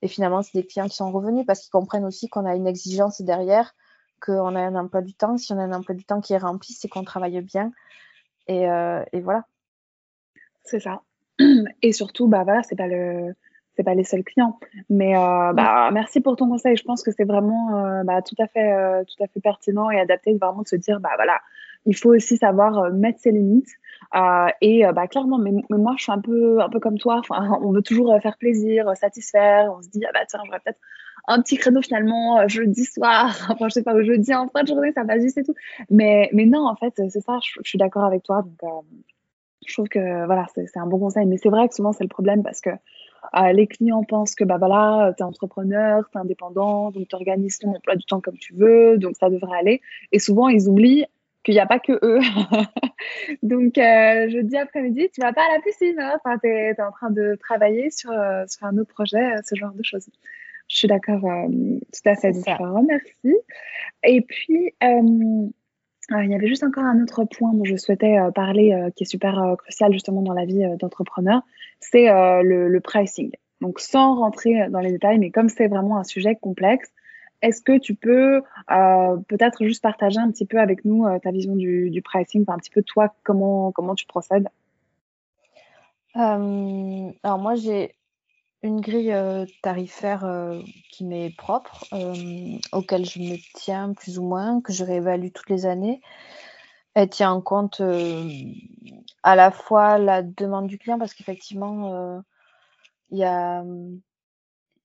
[0.02, 2.68] et finalement c'est des clients qui sont revenus parce qu'ils comprennent aussi qu'on a une
[2.68, 3.74] exigence derrière,
[4.22, 5.38] qu'on a un emploi du temps.
[5.38, 7.72] Si on a un emploi du temps qui est rempli, c'est qu'on travaille bien.
[8.48, 9.46] Et, et voilà.
[10.64, 11.02] C'est ça.
[11.82, 13.36] Et surtout, bah voilà, c'est pas le
[13.78, 14.60] c'est pas les seuls clients.
[14.90, 16.76] Mais euh, bah, merci pour ton conseil.
[16.76, 19.90] Je pense que c'est vraiment euh, bah, tout à fait, euh, tout à fait pertinent
[19.90, 21.40] et adapté vraiment de se dire, bah voilà,
[21.86, 23.70] il faut aussi savoir mettre ses limites.
[24.62, 27.18] et bah clairement, mais, moi je suis un peu, un peu comme toi.
[27.20, 29.72] Enfin, on veut toujours faire plaisir, satisfaire.
[29.78, 30.80] On se dit, ah bah tiens, j'aurais peut-être
[31.30, 33.36] un petit créneau finalement jeudi soir.
[33.50, 35.56] Enfin, je sais pas, au jeudi en fin de journée, ça va juste et tout.
[35.90, 37.38] Mais, mais non, en fait, c'est ça.
[37.44, 38.44] Je, je suis d'accord avec toi.
[38.62, 38.86] Donc
[39.68, 41.26] je trouve que voilà, c'est un bon conseil.
[41.26, 42.72] Mais c'est vrai que souvent c'est le problème parce que
[43.36, 47.16] euh, les clients pensent que bah voilà, tu es entrepreneur, tu es indépendant, donc tu
[47.16, 49.82] organises ton emploi du temps comme tu veux, donc ça devrait aller.
[50.12, 51.06] Et souvent, ils oublient
[51.44, 52.20] qu'il n'y a pas que eux.
[53.44, 56.18] donc, euh, jeudi après-midi, tu vas pas à la piscine, hein.
[56.24, 59.74] enfin, tu es, en train de travailler sur, euh, sur un autre projet, ce genre
[59.74, 60.10] de choses.
[60.68, 62.34] Je suis d'accord tout à fait.
[62.34, 63.38] Je te remercie.
[64.04, 64.74] Et puis,
[66.10, 69.56] il y avait juste encore un autre point dont je souhaitais parler, qui est super
[69.58, 71.42] crucial justement dans la vie d'entrepreneur,
[71.80, 73.32] c'est le, pricing.
[73.60, 76.90] Donc sans rentrer dans les détails, mais comme c'est vraiment un sujet complexe,
[77.42, 82.02] est-ce que tu peux peut-être juste partager un petit peu avec nous ta vision du,
[82.04, 84.48] pricing, un petit peu toi, comment, comment tu procèdes?
[86.14, 87.94] Alors moi, j'ai
[88.64, 89.16] une grille
[89.62, 90.26] tarifaire
[90.92, 91.86] qui m'est propre,
[92.72, 96.02] auquel je me tiens plus ou moins, que je réévalue toutes les années.
[96.94, 97.82] Elle tient en compte
[99.24, 102.24] à la fois la demande du client, parce qu'effectivement,
[103.12, 103.64] il y a,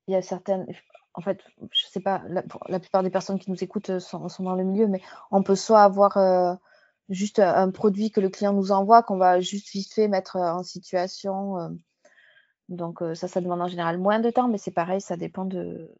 [0.09, 0.67] y a certaines.
[1.15, 1.41] En fait,
[1.73, 4.65] je sais pas, la, la plupart des personnes qui nous écoutent sont, sont, dans le
[4.65, 6.59] milieu, mais on peut soit avoir
[7.09, 10.63] juste un produit que le client nous envoie, qu'on va juste vite fait mettre en
[10.63, 11.77] situation
[12.77, 15.91] donc ça, ça demande en général moins de temps, mais c'est pareil, ça dépend de,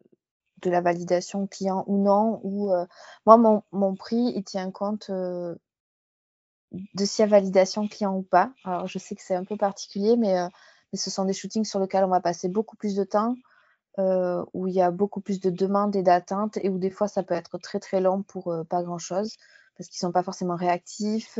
[0.61, 2.39] de la validation client ou non.
[2.43, 2.71] Ou
[3.25, 8.51] moi, mon, mon, prix, il tient compte de s'il y a validation client ou pas.
[8.63, 10.33] Alors je sais que c'est un peu particulier, mais,
[10.91, 13.35] mais, ce sont des shootings sur lesquels on va passer beaucoup plus de temps,
[14.53, 17.23] où il y a beaucoup plus de demandes et d'attentes, et où des fois ça
[17.23, 19.35] peut être très très long pour pas grand chose,
[19.77, 21.39] parce qu'ils sont pas forcément réactifs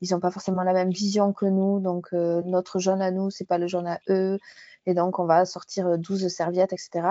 [0.00, 1.80] ils n'ont pas forcément la même vision que nous.
[1.80, 4.38] Donc, euh, notre jaune à nous, c'est pas le jaune à eux.
[4.86, 7.08] Et donc, on va sortir 12 serviettes, etc.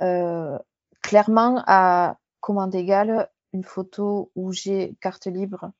[0.00, 0.58] Euh,
[1.02, 5.72] clairement, à commande égale, une photo où j'ai carte libre,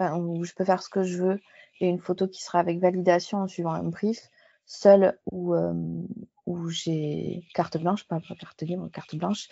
[0.00, 1.40] où je peux faire ce que je veux,
[1.80, 4.28] et une photo qui sera avec validation en suivant un brief,
[4.66, 5.74] seule où, euh,
[6.46, 9.48] où j'ai carte blanche, pas, carte libre, carte blanche,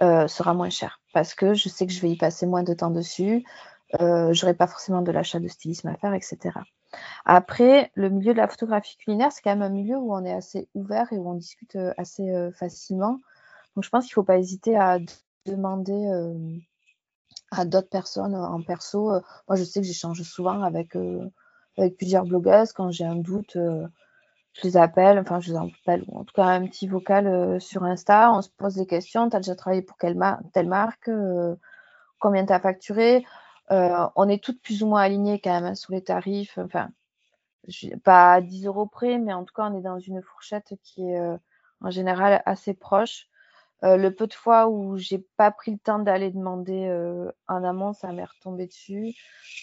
[0.00, 1.00] sera moins cher.
[1.12, 3.44] Parce que je sais que je vais y passer moins de temps dessus
[4.00, 6.60] euh, j'aurais pas forcément de l'achat de stylisme à faire, etc.
[7.24, 10.32] Après, le milieu de la photographie culinaire, c'est quand même un milieu où on est
[10.32, 13.18] assez ouvert et où on discute euh, assez euh, facilement.
[13.74, 14.98] Donc, je pense qu'il ne faut pas hésiter à
[15.46, 16.56] demander euh,
[17.50, 19.10] à d'autres personnes en perso.
[19.48, 20.96] moi, je sais que j'échange souvent avec,
[21.78, 22.72] avec plusieurs blogueuses.
[22.72, 26.44] Quand j'ai un doute, je les appelle, enfin, je les appelle, ou en tout cas
[26.44, 28.32] un petit vocal sur Insta.
[28.32, 29.30] On se pose des questions.
[29.30, 30.18] Tu as déjà travaillé pour quelle
[30.52, 31.08] telle marque
[32.18, 33.24] Combien tu as facturé?
[33.70, 36.58] On est toutes plus ou moins alignées quand même hein, sur les tarifs.
[36.58, 36.90] Enfin,
[38.02, 41.02] pas à 10 euros près, mais en tout cas, on est dans une fourchette qui
[41.02, 41.36] est euh,
[41.80, 43.26] en général assez proche.
[43.84, 46.90] Euh, le peu de fois où j'ai pas pris le temps d'aller demander
[47.46, 49.14] en amont, ça m'est retombé dessus.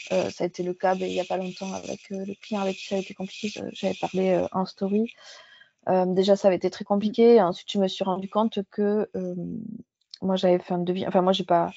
[0.09, 2.77] ça a été le cas ben, il n'y a pas longtemps avec le client avec
[2.77, 3.61] qui ça a été compliqué.
[3.73, 5.13] J'avais parlé en story.
[5.87, 7.41] déjà, ça avait été très compliqué.
[7.41, 9.09] Ensuite, je me suis rendu compte que
[10.21, 11.05] moi, j'avais fait un devis.
[11.07, 11.71] Enfin, moi, j'ai pas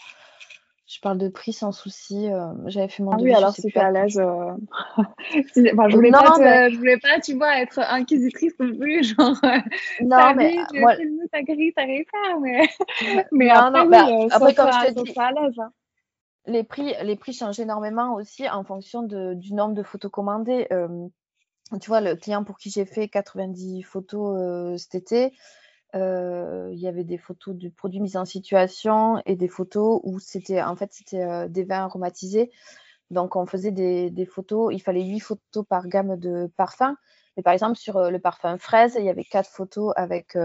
[0.88, 2.32] je parle de prix sans souci.
[2.32, 4.18] Euh, j'avais fait mon ah oui, alors si tu à l'aise.
[4.18, 4.54] Euh...
[4.96, 6.72] enfin, je voulais pas, te...
[6.72, 9.36] je voulais pas, tu vois, être inquisitrice non plus, genre.
[9.44, 9.58] Euh,
[10.00, 10.94] non, mais vie, moi...
[11.30, 12.68] ta grille tarifaire, mais.
[13.32, 15.58] mais non, après, non, bah, oui, après comme je te dis, à l'aise.
[15.58, 15.72] Hein.
[16.46, 20.68] Les prix, les prix changent énormément aussi en fonction de, du nombre de photos commandées.
[20.72, 21.06] Euh,
[21.82, 25.34] tu vois, le client pour qui j'ai fait 90 photos cet été,
[25.94, 30.18] euh, il y avait des photos du produit mis en situation et des photos où
[30.18, 32.50] c'était en fait c'était euh, des vins aromatisés.
[33.10, 36.94] Donc on faisait des, des, photos, il fallait 8 photos par gamme de parfums.
[37.36, 40.36] Mais par exemple sur euh, le parfum fraise, il y avait quatre photos avec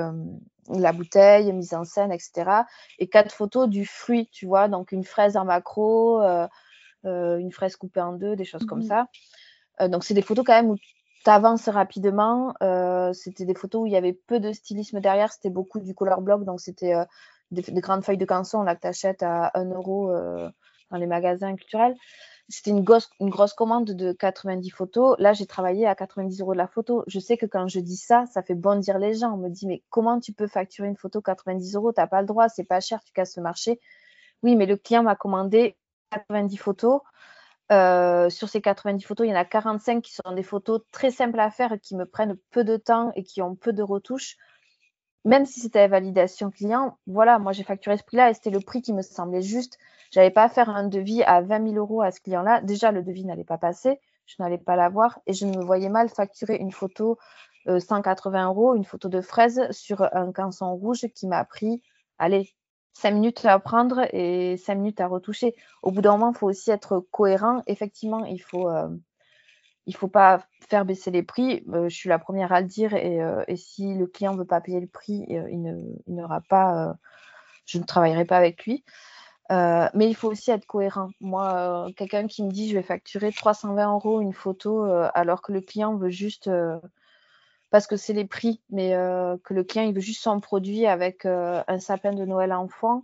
[0.69, 2.63] la bouteille, mise en scène, etc.
[2.99, 6.21] Et quatre photos du fruit, tu vois, donc une fraise en macro,
[7.03, 9.06] une fraise coupée en deux, des choses comme mmh
[9.79, 9.88] ça.
[9.89, 10.77] donc c'est des photos quand même où
[11.24, 12.54] tu rapidement.
[12.62, 15.94] Euh, c'était des photos où il y avait peu de stylisme derrière, c'était beaucoup du
[15.96, 17.06] color block, donc c'était euh,
[17.52, 20.50] des, grandes feuilles de canson là que tu achètes à 1 euro euh,
[20.92, 21.96] dans les magasins culturels.
[22.50, 25.16] C'était une grosse, une grosse commande de 90 photos.
[25.18, 27.04] Là, j'ai travaillé à 90 euros de la photo.
[27.08, 29.34] Je sais que quand je dis ça, ça fait bondir les gens.
[29.34, 31.94] On me dit, mais comment tu peux facturer une photo 90 euros?
[31.94, 33.80] T'as pas le droit, c'est pas cher, tu casses le marché.
[34.44, 35.78] Oui, mais le client m'a commandé
[36.12, 37.02] 90 photos.
[37.74, 41.10] Euh, sur ces 90 photos, il y en a 45 qui sont des photos très
[41.10, 44.38] simples à faire, qui me prennent peu de temps et qui ont peu de retouches.
[45.26, 48.60] Même si c'était la validation client, voilà, moi j'ai facturé ce prix-là et c'était le
[48.60, 49.80] prix qui me semblait juste.
[50.12, 52.62] J'avais pas à faire un devis à 20 000 euros à ce client-là.
[52.62, 56.10] Déjà, le devis n'allait pas passer, je n'allais pas l'avoir et je me voyais mal
[56.10, 57.18] facturer une photo
[57.66, 61.82] 180 euh, euros, une photo de fraise sur un canson rouge qui m'a pris,
[62.20, 62.54] allez,
[62.93, 65.56] cinq minutes à prendre et cinq minutes à retoucher.
[65.82, 67.63] Au bout d'un moment, il faut aussi être cohérent.
[67.67, 68.88] Effectivement, il faut, euh,
[69.95, 71.63] faut pas faire baisser les prix.
[71.73, 74.62] Euh, je suis la première à le dire et, euh, si le client veut pas
[74.62, 75.77] payer le prix, ne,
[76.08, 76.95] il n'aura pas,
[77.65, 78.84] je ne travaillerai pas avec lui.
[79.49, 81.10] mais il faut aussi être cohérent.
[81.19, 85.62] Moi, quelqu'un qui me dit je vais facturer 320 euros une photo alors que le
[85.62, 86.49] client veut juste
[87.74, 90.86] parce que c'est les prix, mais euh, que le client il veut juste son produit
[90.86, 93.02] avec euh, un sapin de Noël enfant.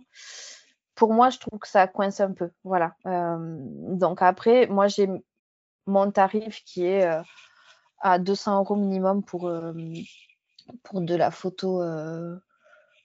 [0.94, 2.50] Pour moi, je trouve que ça coince un peu.
[2.62, 2.94] Voilà.
[3.04, 5.08] Euh, donc après, moi j'ai
[5.86, 7.04] mon tarif qui est
[7.98, 9.50] à 200 euros minimum pour,
[10.84, 11.82] pour de la photo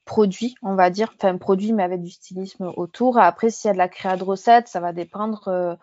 [0.06, 3.18] produit, on va dire, enfin produit mais avec du stylisme autour.
[3.18, 5.80] Après, s'il y a de la créa de recettes, ça va dépendre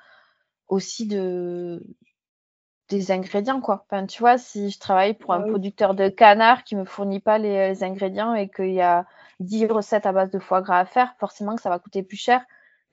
[0.69, 1.83] aussi de,
[2.93, 3.85] des ingrédients, quoi.
[3.87, 7.39] Enfin, tu vois, si je travaille pour un producteur de canard qui me fournit pas
[7.39, 9.07] les, ingrédients et qu'il y a
[9.41, 12.19] 10 recettes à base de foie gras à faire, forcément que ça va coûter plus
[12.19, 12.45] cher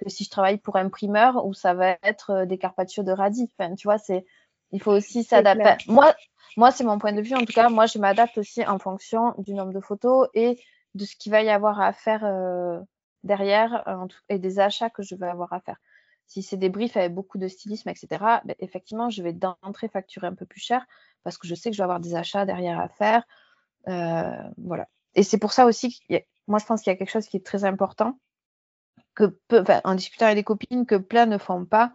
[0.01, 3.12] que si je travaille pour un primeur où ça va être euh, des carpaccio de
[3.12, 3.49] radis.
[3.57, 4.25] Enfin, tu vois, c'est,
[4.71, 5.75] il faut aussi s'adapter.
[5.91, 6.15] Moi,
[6.55, 7.35] moi, c'est mon point de vue.
[7.35, 10.57] En tout cas, moi, je m'adapte aussi en fonction du nombre de photos et
[10.95, 12.79] de ce qu'il va y avoir à faire euh,
[13.23, 13.83] derrière
[14.29, 15.77] et des achats que je vais avoir à faire.
[16.29, 18.07] Si c'est des briefs avec beaucoup de stylisme, etc.,
[18.45, 20.85] ben, effectivement, je vais d'entrée facturer un peu plus cher
[21.23, 23.23] parce que je sais que je vais avoir des achats derrière à faire.
[23.87, 24.87] Euh, voilà.
[25.15, 26.15] Et c'est pour ça aussi que
[26.47, 28.19] moi, je pense qu'il y a quelque chose qui est très important,
[29.83, 31.93] en discutant avec des copines, que plein ne font pas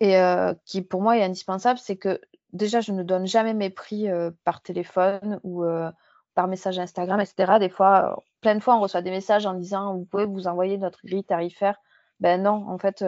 [0.00, 2.18] et euh, qui pour moi est indispensable, c'est que
[2.54, 5.64] déjà, je ne donne jamais mes prix euh, par téléphone ou
[6.34, 7.58] par message Instagram, etc.
[7.60, 10.78] Des fois, plein de fois, on reçoit des messages en disant vous pouvez vous envoyer
[10.78, 11.76] notre grille tarifaire.
[12.20, 13.04] Ben non, en fait,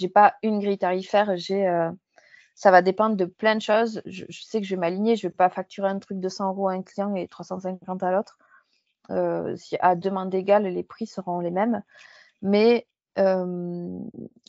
[0.00, 1.90] j'ai pas une grille tarifaire, j'ai euh,
[2.54, 4.02] ça va dépendre de plein de choses.
[4.06, 6.68] Je, sais que je vais m'aligner, je vais pas facturer un truc de 100 euros
[6.68, 8.38] à un client et 350 à l'autre.
[9.10, 11.82] Euh, si à demande égale, les prix seront les mêmes.
[12.42, 12.86] Mais,
[13.18, 13.98] euh,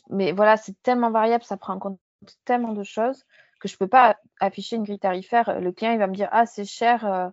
[0.08, 2.00] mais voilà, c'est tellement variable, ça prend en compte
[2.44, 3.24] tellement de choses
[3.60, 5.60] que je peux pas afficher une grille tarifaire.
[5.60, 7.32] Le client, il va me dire, ah, c'est cher,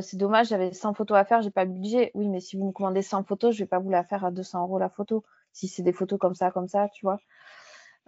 [0.00, 2.12] c'est dommage, j'avais 100 photos à faire, j'ai pas le budget.
[2.14, 4.30] Oui, mais si vous me commandez 100 photos, je vais pas vous la faire à
[4.30, 7.18] 200 euros la photo si c'est des photos comme ça, comme ça, tu vois.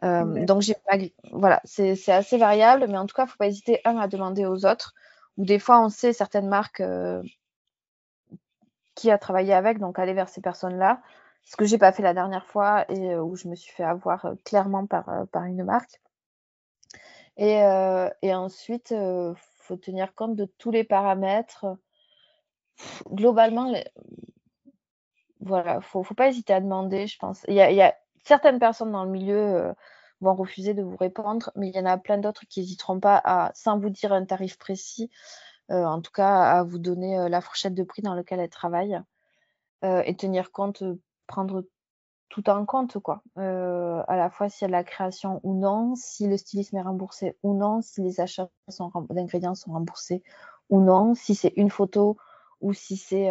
[0.03, 0.77] Euh, donc, j'ai
[1.33, 4.09] voilà, c'est assez variable, mais en tout cas, il ne faut pas hésiter, un, à
[4.09, 4.95] demander aux autres.
[5.37, 7.23] Ou des fois, on sait certaines marques euh,
[8.95, 11.01] qui a travaillé avec, donc aller vers ces personnes-là.
[11.43, 13.85] Ce que j'ai pas fait la dernière fois et euh, où je me suis fait
[13.85, 16.01] avoir clairement par, par une marque.
[17.37, 17.63] Et,
[18.23, 21.67] et ensuite, il faut tenir compte de tous les paramètres.
[23.11, 23.85] Globalement, les,
[25.45, 27.45] voilà, faut, faut pas hésiter à demander, je pense.
[27.49, 29.73] Il y a, certaines personnes dans le milieu euh,
[30.21, 33.21] vont refuser de vous répondre, mais il y en a plein d'autres qui n'hésiteront pas
[33.25, 35.11] à, sans vous dire un tarif précis,
[35.71, 38.49] euh, en tout cas à vous donner euh, la fourchette de prix dans laquelle elles
[38.49, 39.01] travaillent
[40.07, 40.83] et tenir compte,
[41.27, 41.63] prendre
[42.31, 43.23] tout en compte, quoi.
[43.37, 46.83] à la fois s'il y a de la création ou non, si le stylisme est
[46.83, 48.49] remboursé ou non, si les achats
[49.11, 50.23] d'ingrédients sont remboursés
[50.71, 52.17] ou non, si c'est une photo
[52.63, 53.31] ou si c'est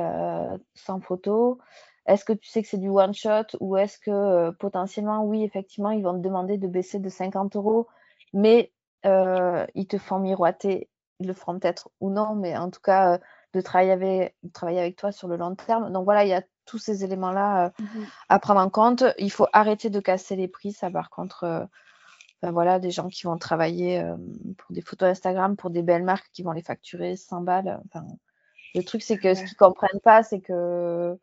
[0.76, 1.58] sans photo.
[2.06, 5.44] Est-ce que tu sais que c'est du one shot ou est-ce que euh, potentiellement, oui,
[5.44, 7.88] effectivement, ils vont te demander de baisser de 50 euros,
[8.34, 8.72] mais
[9.06, 10.89] euh, ils te font miroiter,
[11.20, 13.18] ils le feront peut-être ou non, mais en tout cas, euh,
[13.54, 15.92] de, travailler avec, travailler avec toi sur le long terme.
[15.94, 17.86] Donc voilà, il y a tous ces éléments-là mmh
[18.30, 19.04] à prendre en compte.
[19.18, 21.68] Il faut arrêter de casser les prix, ça par contre.
[22.42, 24.04] Ben voilà, des gens qui vont travailler
[24.58, 27.80] pour des photos Instagram, pour des belles marques qui vont les facturer 100 balles.
[27.86, 28.06] Enfin,
[28.76, 31.18] le truc, c'est que ce qu'ils comprennent pas, c'est que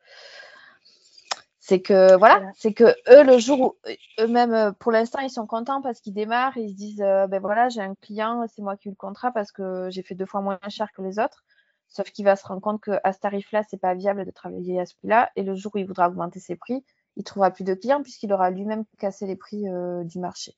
[1.70, 3.76] c'est que voilà, c'est que eux le jour où
[4.18, 7.40] eux-mêmes euh, pour l'instant ils sont contents parce qu'ils démarrent, ils se disent euh, ben
[7.40, 10.16] voilà j'ai un client, c'est moi qui ai eu le contrat parce que j'ai fait
[10.16, 11.44] deux fois moins cher que les autres.
[11.87, 14.87] Sauf qu'il va se rendre compte qu'à ce tarif-là, c'est pas viable de travailler à
[14.87, 15.30] ce prix-là.
[15.37, 18.33] Et le jour où il voudra augmenter ses prix, il trouvera plus de clients puisqu'il
[18.33, 20.56] aura lui-même cassé les prix euh, du marché.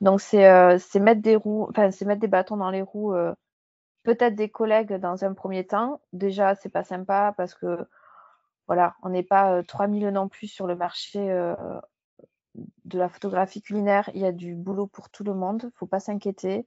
[0.00, 0.40] Donc c'est
[0.98, 3.14] mettre des roues, enfin c'est mettre des bâtons dans les roues.
[4.02, 6.00] Peut-être des collègues dans un premier temps.
[6.14, 7.86] Déjà, c'est pas sympa parce que
[8.68, 11.18] voilà, on n'est pas 3000 non plus sur le marché
[12.84, 14.10] de la photographie culinaire.
[14.14, 15.62] Il y a du boulot pour tout le monde.
[15.64, 16.66] Il ne faut pas s'inquiéter.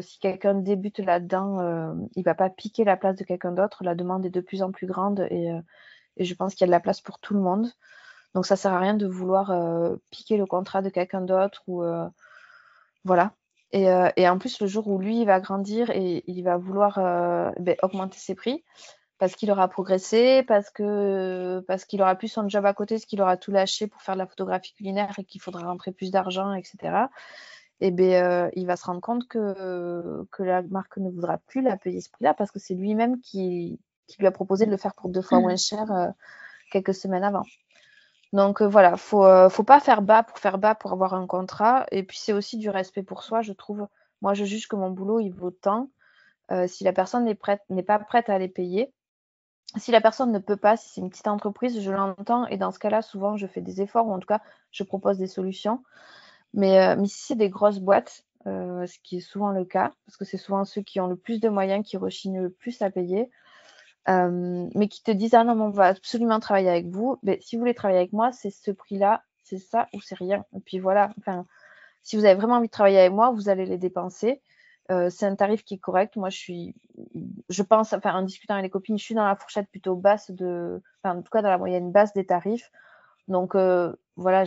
[0.00, 3.84] si quelqu'un débute là-dedans, il ne va pas piquer la place de quelqu'un d'autre.
[3.84, 5.52] La demande est de plus en plus grande et,
[6.18, 7.70] je pense qu'il y a de la place pour tout le monde.
[8.34, 9.52] Donc ça ne sert à rien de vouloir
[10.10, 11.62] piquer le contrat de quelqu'un d'autre
[13.04, 13.34] voilà.
[13.72, 16.96] Et, en plus, le jour où lui il va grandir et il va vouloir
[17.58, 18.64] ben, augmenter ses prix,
[19.18, 23.06] parce qu'il aura progressé, parce que parce qu'il aura plus son job à côté, parce
[23.06, 26.10] qu'il aura tout lâché pour faire de la photographie culinaire et qu'il faudra rentrer plus
[26.10, 27.06] d'argent, etc.
[27.80, 31.38] Et eh bien, euh, il va se rendre compte que, que la marque ne voudra
[31.38, 34.70] plus la payer ce prix-là parce que c'est lui-même qui, qui, lui a proposé de
[34.70, 36.06] le faire pour deux fois moins cher euh,
[36.70, 37.42] quelques semaines avant.
[38.32, 41.86] Donc euh, voilà, faut faut pas faire bas pour faire bas pour avoir un contrat.
[41.90, 43.88] Et puis c'est aussi du respect pour soi, je trouve.
[44.20, 45.90] Moi, je juge que mon boulot il vaut tant.
[46.66, 48.92] si la personne n'est n'est pas prête à les payer,
[49.76, 52.70] si la personne ne peut pas, si c'est une petite entreprise, je l'entends et dans
[52.70, 55.82] ce cas-là, souvent, je fais des efforts ou en tout cas, je propose des solutions.
[56.54, 60.16] Mais, euh, si c'est des grosses boîtes, euh, ce qui est souvent le cas, parce
[60.16, 62.90] que c'est souvent ceux qui ont le plus de moyens qui rechignent le plus à
[62.90, 63.30] payer,
[64.08, 67.18] euh, mais qui te disent ah non, mais on va absolument travailler avec vous.
[67.22, 70.44] Mais si vous voulez travailler avec moi, c'est ce prix-là, c'est ça ou c'est rien.
[70.54, 71.12] Et puis voilà.
[71.18, 71.46] Enfin,
[72.02, 74.42] si vous avez vraiment envie de travailler avec moi, vous allez les dépenser.
[74.90, 76.16] Euh, c'est un tarif qui est correct.
[76.16, 76.74] Moi, je suis,
[77.48, 80.30] je pense, enfin, en discutant avec les copines, je suis dans la fourchette plutôt basse
[80.30, 82.70] de, enfin, en tout cas dans la moyenne basse des tarifs.
[83.28, 84.44] Donc, euh, voilà,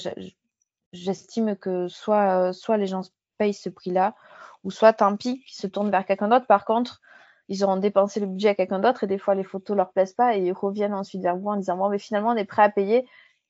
[0.94, 3.02] j'estime que soit, soit les gens
[3.38, 4.16] payent ce prix-là,
[4.64, 6.48] ou soit tant pis, qu'ils se tournent vers quelqu'un d'autre.
[6.48, 7.02] Par contre,
[7.48, 10.14] ils auront dépensé le budget à quelqu'un d'autre et des fois les photos leur plaisent
[10.14, 12.64] pas et ils reviennent ensuite vers vous en disant bon mais finalement on est prêt
[12.64, 13.08] à payer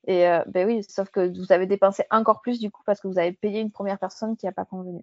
[0.07, 3.07] et euh, ben oui sauf que vous avez dépensé encore plus du coup parce que
[3.07, 5.01] vous avez payé une première personne qui n'a pas convenu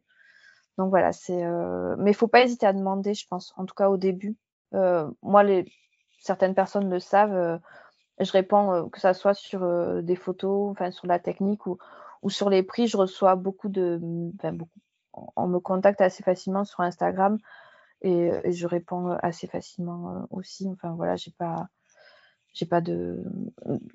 [0.79, 1.97] donc voilà c'est euh...
[1.99, 4.37] mais il faut pas hésiter à demander je pense en tout cas au début
[4.75, 5.67] euh, moi les
[6.21, 7.59] certaines personnes le savent euh,
[8.21, 11.79] je réponds que ça soit sur des photos enfin sur la technique ou,
[12.23, 14.01] ou sur les prix je reçois beaucoup de
[14.39, 14.79] enfin beaucoup
[15.13, 17.39] on me contacte assez facilement sur Instagram
[18.03, 20.69] et, et je réponds assez facilement aussi.
[20.69, 21.69] Enfin voilà, j'ai pas,
[22.53, 23.25] j'ai pas de.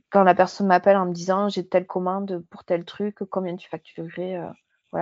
[0.09, 3.69] Quand la personne m'appelle en me disant j'ai telle commande pour tel truc, combien tu
[3.69, 4.39] facturerais,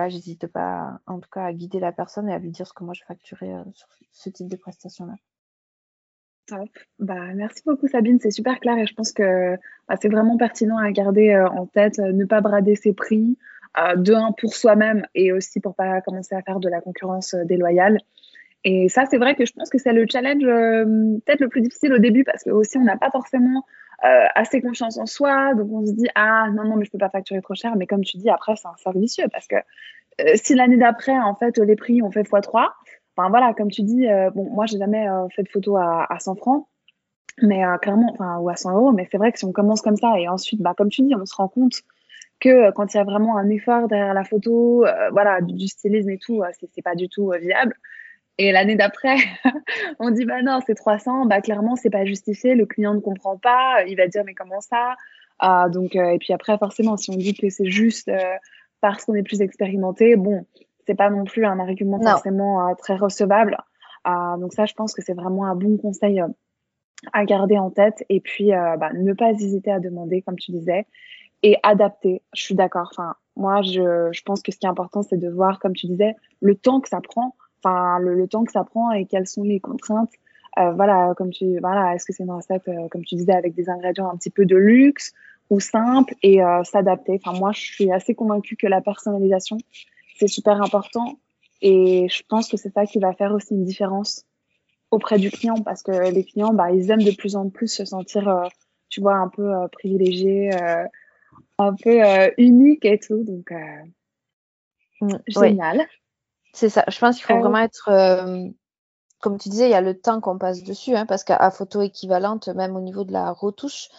[0.08, 2.84] j'hésite pas, en tout cas, à guider la personne et à lui dire ce que
[2.84, 5.14] moi je facturais euh, sur ce type de prestation-là.
[6.46, 6.68] Top.
[6.98, 9.56] Bah, merci beaucoup Sabine, c'est super clair et je pense que
[9.88, 13.36] bah, c'est vraiment pertinent à garder euh, en tête, ne pas brader ses prix,
[13.96, 17.98] de un pour soi-même et aussi pour pas commencer à faire de la concurrence déloyale.
[18.68, 20.84] Et ça, c'est vrai que je pense que c'est le challenge euh,
[21.24, 23.64] peut-être le plus difficile au début parce que aussi on n'a pas forcément
[24.04, 26.98] euh, assez confiance en soi, donc on se dit ah non non mais je peux
[26.98, 27.76] pas facturer trop cher.
[27.76, 31.18] Mais comme tu dis après c'est un cercle vicieux parce que euh, si l'année d'après
[31.18, 32.68] en fait les prix ont fait x3,
[33.16, 36.34] enfin voilà comme tu dis bon moi j'ai jamais fait de photo à, à 100
[36.36, 36.66] francs,
[37.40, 38.92] mais clairement enfin ou à 100 euros.
[38.92, 41.14] Mais c'est vrai que si on commence comme ça et ensuite bah comme tu dis
[41.14, 41.82] on se rend compte
[42.38, 46.18] que quand il y a vraiment un effort derrière la photo, voilà du, stylisme et
[46.18, 46.42] tout,
[46.74, 47.74] c'est pas du tout viable.
[48.38, 49.16] Et l'année d'après,
[49.98, 53.38] on dit bah non, c'est 300, bah clairement c'est pas justifié, le client ne comprend
[53.38, 54.94] pas, il va dire mais comment ça?
[55.38, 58.36] Ah, donc euh, et puis après forcément si on dit que c'est juste euh,
[58.80, 60.46] parce qu'on est plus expérimenté, bon,
[60.86, 62.10] c'est pas non plus un argument non.
[62.10, 63.56] forcément euh, très recevable.
[64.04, 66.28] Ah, donc ça je pense que c'est vraiment un bon conseil euh,
[67.12, 70.52] à garder en tête et puis euh, bah, ne pas hésiter à demander comme tu
[70.52, 70.86] disais
[71.42, 72.22] et adapter.
[72.34, 72.88] Je suis d'accord.
[72.92, 75.86] Enfin moi je, je pense que ce qui est important c'est de voir comme tu
[75.86, 79.26] disais le temps que ça prend enfin le, le, temps que ça prend et quelles
[79.26, 80.12] sont les contraintes.
[80.58, 83.54] Euh, voilà, comme tu, voilà, est-ce que c'est une recette, euh, comme tu disais, avec
[83.54, 85.12] des ingrédients un petit peu de luxe
[85.50, 87.20] ou simple et euh, s'adapter?
[87.22, 89.58] Enfin, moi, je suis assez convaincue que la personnalisation,
[90.18, 91.18] c'est super important
[91.60, 94.24] et je pense que c'est ça qui va faire aussi une différence
[94.90, 97.84] auprès du client parce que les clients, bah, ils aiment de plus en plus se
[97.84, 98.46] sentir, euh,
[98.88, 100.84] tu vois, un peu euh, privilégiés, euh,
[101.58, 102.00] un peu
[102.38, 103.24] unique et tout.
[103.24, 103.52] Donc,
[105.00, 105.86] mmh, génial.
[106.56, 106.84] C'est ça.
[106.88, 107.40] Je pense qu'il faut euh...
[107.40, 108.48] vraiment être, euh,
[109.20, 111.82] comme tu disais, il y a le temps qu'on passe dessus, hein, parce qu'à photo
[111.82, 113.90] équivalente, même au niveau de la retouche,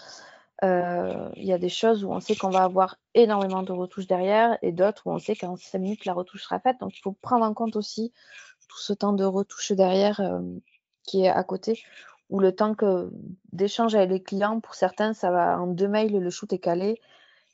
[0.64, 4.08] euh, il y a des choses où on sait qu'on va avoir énormément de retouches
[4.08, 6.78] derrière et d'autres où on sait qu'en 5 minutes, la retouche sera faite.
[6.80, 8.12] Donc, il faut prendre en compte aussi
[8.68, 10.42] tout ce temps de retouche derrière euh,
[11.04, 11.84] qui est à côté
[12.32, 13.12] ou le temps que
[13.54, 14.62] d'échange avec les clients.
[14.62, 17.00] Pour certains, ça va en deux mails, le shoot est calé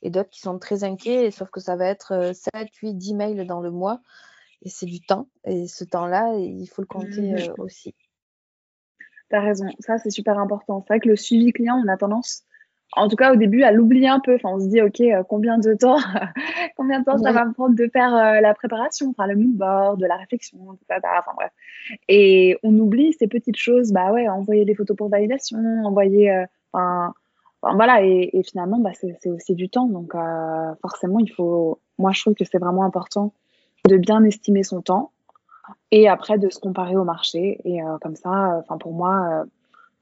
[0.00, 3.46] et d'autres qui sont très inquiets, sauf que ça va être 7, 8, 10 mails
[3.46, 4.00] dans le mois
[4.64, 5.28] et c'est du temps.
[5.44, 7.36] Et ce temps-là, il faut le compter mmh.
[7.36, 7.94] euh, aussi.
[9.30, 10.82] Tu as raison, ça c'est super important.
[10.82, 12.44] C'est vrai que le suivi client, on a tendance,
[12.92, 14.34] en tout cas au début, à l'oublier un peu.
[14.34, 15.98] Enfin, on se dit, OK, euh, combien de temps,
[16.76, 19.56] combien de temps ça va me prendre de faire euh, la préparation, enfin le mood
[19.56, 21.50] board, de la réflexion, tout ça, enfin bref.
[22.08, 26.44] Et on oublie ces petites choses, bah ouais, envoyer des photos pour validation, envoyer, euh,
[26.72, 27.14] enfin,
[27.62, 29.86] voilà, et, et, finalement, bah, c'est aussi du temps.
[29.86, 30.12] Donc
[30.82, 33.32] forcément, il faut, moi je trouve que c'est vraiment important
[33.88, 35.12] de bien estimer son temps
[35.90, 37.60] et après de se comparer au marché.
[37.64, 39.44] Et euh, comme ça, enfin pour moi, euh,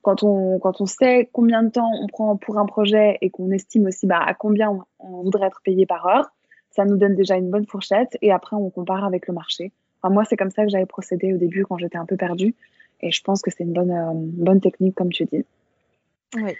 [0.03, 3.51] quand on quand on sait combien de temps on prend pour un projet et qu'on
[3.51, 6.33] estime aussi bah, à combien on, on, voudrait être payé par heure,
[6.71, 8.17] ça nous donne déjà une bonne fourchette.
[8.23, 9.73] Et après, on compare avec le marché.
[10.01, 12.55] Enfin, moi, c'est comme ça que j'avais procédé au début quand j'étais un peu perdue.
[13.01, 15.45] Et je pense que c'est une bonne euh, bonne technique, comme tu dis.
[16.37, 16.55] Oui.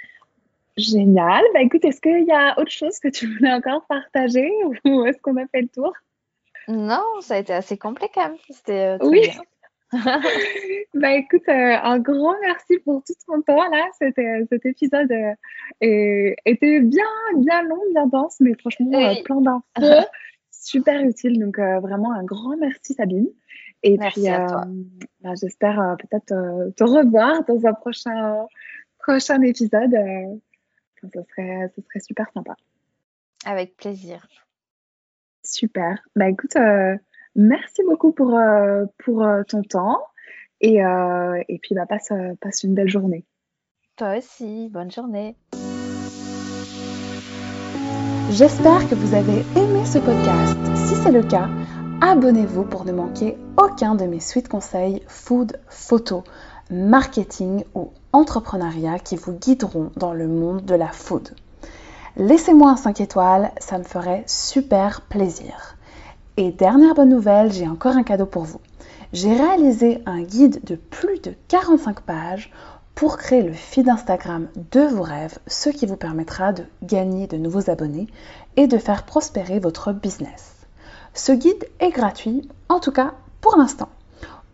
[0.77, 1.43] Génial.
[1.53, 4.51] Bah écoute, est-ce qu'il y a autre chose que tu voulais encore partager
[4.85, 5.93] ou est-ce qu'on a fait le tour?
[6.69, 8.39] Non, ça a été assez complet quand même.
[8.51, 9.31] C'était euh, oui.
[10.95, 13.87] bah écoute, euh, un grand merci pour tout ton temps là.
[13.99, 17.05] C'était, euh, cet épisode euh, était bien,
[17.37, 19.23] bien long, bien dense, mais franchement oui.
[19.23, 20.07] plein d'infos,
[20.51, 21.41] super utile.
[21.41, 23.29] Donc vraiment un grand merci Sabine.
[23.85, 24.31] Et merci puis
[25.23, 28.47] bah, j'espère peut-être te revoir dans un prochain
[29.01, 29.93] prochain épisode.
[31.03, 32.55] serait, ce serait super sympa.
[33.45, 34.25] Avec plaisir.
[35.45, 35.99] Super.
[36.17, 36.97] Bah écoute, euh,
[37.35, 40.01] merci beaucoup pour, euh, pour euh, ton temps
[40.61, 43.25] et, euh, et puis bah, passe, passe une belle journée.
[43.97, 45.37] Toi aussi, bonne journée.
[48.31, 50.57] J'espère que vous avez aimé ce podcast.
[50.75, 51.51] Si c'est le cas,
[52.01, 56.25] abonnez-vous pour ne manquer aucun de mes suites conseils food, photo,
[56.71, 61.35] marketing ou entrepreneuriat qui vous guideront dans le monde de la food.
[62.19, 65.77] Laissez-moi un 5 étoiles, ça me ferait super plaisir.
[66.37, 68.61] Et dernière bonne nouvelle, j'ai encore un cadeau pour vous.
[69.15, 72.53] J'ai réalisé un guide de plus de 45 pages
[72.95, 77.39] pour créer le feed Instagram de vos rêves, ce qui vous permettra de gagner de
[77.39, 78.09] nouveaux abonnés
[78.57, 80.53] et de faire prospérer votre business.
[81.15, 83.89] Ce guide est gratuit, en tout cas pour l'instant.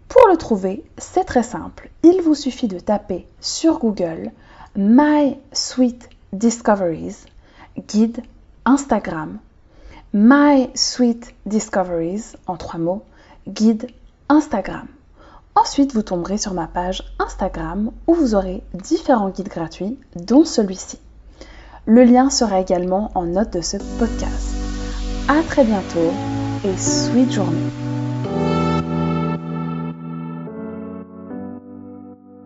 [0.07, 1.91] Pour le trouver, c'est très simple.
[2.05, 4.31] Il vous suffit de taper sur Google
[4.77, 7.17] My Sweet Discoveries,
[7.87, 8.23] guide
[8.65, 9.39] Instagram.
[10.13, 13.05] My Sweet Discoveries, en trois mots,
[13.47, 13.89] guide
[14.29, 14.87] Instagram.
[15.55, 20.99] Ensuite, vous tomberez sur ma page Instagram où vous aurez différents guides gratuits, dont celui-ci.
[21.87, 24.55] Le lien sera également en note de ce podcast.
[25.29, 26.13] À très bientôt
[26.65, 27.88] et sweet journée.